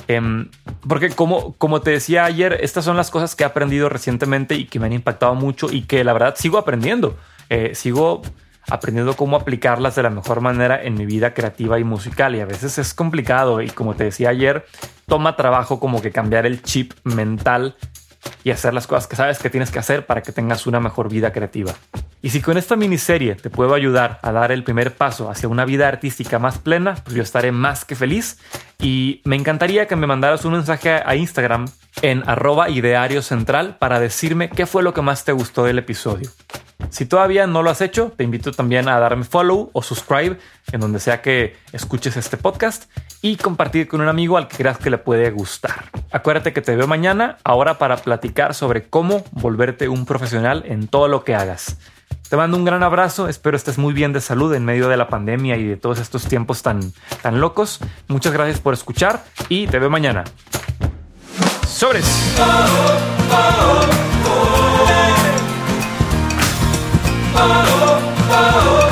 Em, 0.09 0.48
porque 0.88 1.11
como, 1.11 1.52
como 1.59 1.83
te 1.83 1.90
decía 1.90 2.24
ayer, 2.24 2.57
estas 2.62 2.87
son 2.87 2.96
las 2.96 3.11
cosas 3.11 3.37
que 3.37 3.44
he 3.44 3.46
aprendido 3.46 3.90
recientemente 3.90 4.55
y 4.55 4.64
que 4.64 4.81
me 4.81 4.87
han 4.87 4.94
impactado 4.94 5.35
mucho 5.35 5.70
y 5.70 5.83
que 5.83 6.02
la 6.05 6.14
verdad 6.14 6.37
sigo 6.38 6.57
aprendiendo. 6.57 7.18
Eh, 7.50 7.74
sigo 7.74 8.22
aprendiendo 8.70 9.14
cómo 9.14 9.37
aplicarlas 9.37 9.94
de 9.94 10.05
la 10.05 10.11
mejor 10.11 10.40
manera 10.40 10.83
en 10.83 10.94
mi 10.94 11.05
vida 11.05 11.35
creativa 11.35 11.78
y 11.78 11.85
musical 11.85 12.35
y 12.35 12.40
a 12.40 12.46
veces 12.46 12.78
es 12.78 12.94
complicado 12.94 13.61
y 13.61 13.68
como 13.68 13.94
te 13.94 14.05
decía 14.05 14.31
ayer, 14.31 14.64
toma 15.07 15.37
trabajo 15.37 15.78
como 15.78 16.00
que 16.00 16.12
cambiar 16.12 16.46
el 16.46 16.62
chip 16.62 16.94
mental 17.05 17.76
y 18.44 18.50
hacer 18.50 18.74
las 18.74 18.87
cosas 18.87 19.06
que 19.06 19.16
sabes 19.16 19.38
que 19.38 19.50
tienes 19.50 19.70
que 19.70 19.78
hacer 19.78 20.06
para 20.06 20.22
que 20.22 20.32
tengas 20.32 20.66
una 20.66 20.80
mejor 20.80 21.08
vida 21.08 21.32
creativa. 21.32 21.74
Y 22.20 22.30
si 22.30 22.40
con 22.40 22.56
esta 22.56 22.76
miniserie 22.76 23.35
te 23.35 23.50
puedo 23.50 23.74
ayudar 23.74 24.20
a 24.22 24.30
dar 24.30 24.52
el 24.52 24.62
primer 24.62 24.94
paso 24.94 25.28
hacia 25.28 25.48
una 25.48 25.64
vida 25.64 25.88
artística 25.88 26.38
más 26.38 26.58
plena, 26.58 26.94
pues 27.02 27.16
yo 27.16 27.22
estaré 27.22 27.50
más 27.50 27.85
que 27.85 27.96
feliz 27.96 28.38
y 28.80 29.20
me 29.24 29.37
encantaría 29.37 29.87
que 29.87 29.96
me 29.96 30.06
mandaras 30.06 30.44
un 30.44 30.52
mensaje 30.52 31.02
a 31.04 31.16
Instagram 31.16 31.66
en 32.00 32.22
arroba 32.28 32.70
ideario 32.70 33.22
central 33.22 33.76
para 33.78 33.98
decirme 33.98 34.50
qué 34.50 34.66
fue 34.66 34.82
lo 34.82 34.94
que 34.94 35.02
más 35.02 35.24
te 35.24 35.32
gustó 35.32 35.64
del 35.64 35.78
episodio. 35.78 36.30
Si 36.90 37.06
todavía 37.06 37.46
no 37.46 37.62
lo 37.62 37.70
has 37.70 37.80
hecho, 37.80 38.12
te 38.16 38.24
invito 38.24 38.52
también 38.52 38.88
a 38.88 38.98
darme 38.98 39.24
follow 39.24 39.70
o 39.72 39.82
subscribe 39.82 40.38
en 40.72 40.80
donde 40.80 41.00
sea 41.00 41.22
que 41.22 41.56
escuches 41.72 42.16
este 42.16 42.37
podcast 42.37 42.90
y 43.20 43.37
compartir 43.37 43.88
con 43.88 44.00
un 44.00 44.08
amigo 44.08 44.37
al 44.37 44.48
que 44.48 44.58
creas 44.58 44.78
que 44.78 44.90
le 44.90 44.98
puede 44.98 45.30
gustar. 45.30 45.90
Acuérdate 46.12 46.53
que 46.53 46.61
te 46.61 46.77
veo 46.77 46.87
mañana, 46.87 47.38
ahora 47.42 47.79
para 47.79 47.96
platicar 47.96 48.55
sobre 48.55 48.85
cómo 48.85 49.25
volverte 49.33 49.88
un 49.88 50.05
profesional 50.05 50.62
en 50.66 50.87
todo 50.87 51.09
lo 51.09 51.25
que 51.25 51.35
hagas. 51.35 51.79
Te 52.29 52.37
mando 52.37 52.57
un 52.57 52.64
gran 52.64 52.83
abrazo, 52.83 53.29
espero 53.29 53.57
estés 53.57 53.79
muy 53.79 53.92
bien 53.94 54.12
de 54.12 54.20
salud 54.20 54.55
en 54.55 54.64
medio 54.64 54.88
de 54.88 54.96
la 54.96 55.09
pandemia 55.09 55.57
y 55.57 55.64
de 55.64 55.77
todos 55.77 55.98
estos 55.98 56.27
tiempos 56.27 56.62
tan, 56.62 56.92
tan 57.22 57.40
locos. 57.40 57.81
Muchas 58.09 58.33
gracias 58.33 58.61
por 58.61 58.75
escuchar 58.75 59.25
y 59.48 59.66
te 59.66 59.79
veo 59.79 59.90
mañana. 59.90 60.25
Oh, 67.35 67.48
oh, 68.31 68.88
oh. 68.88 68.91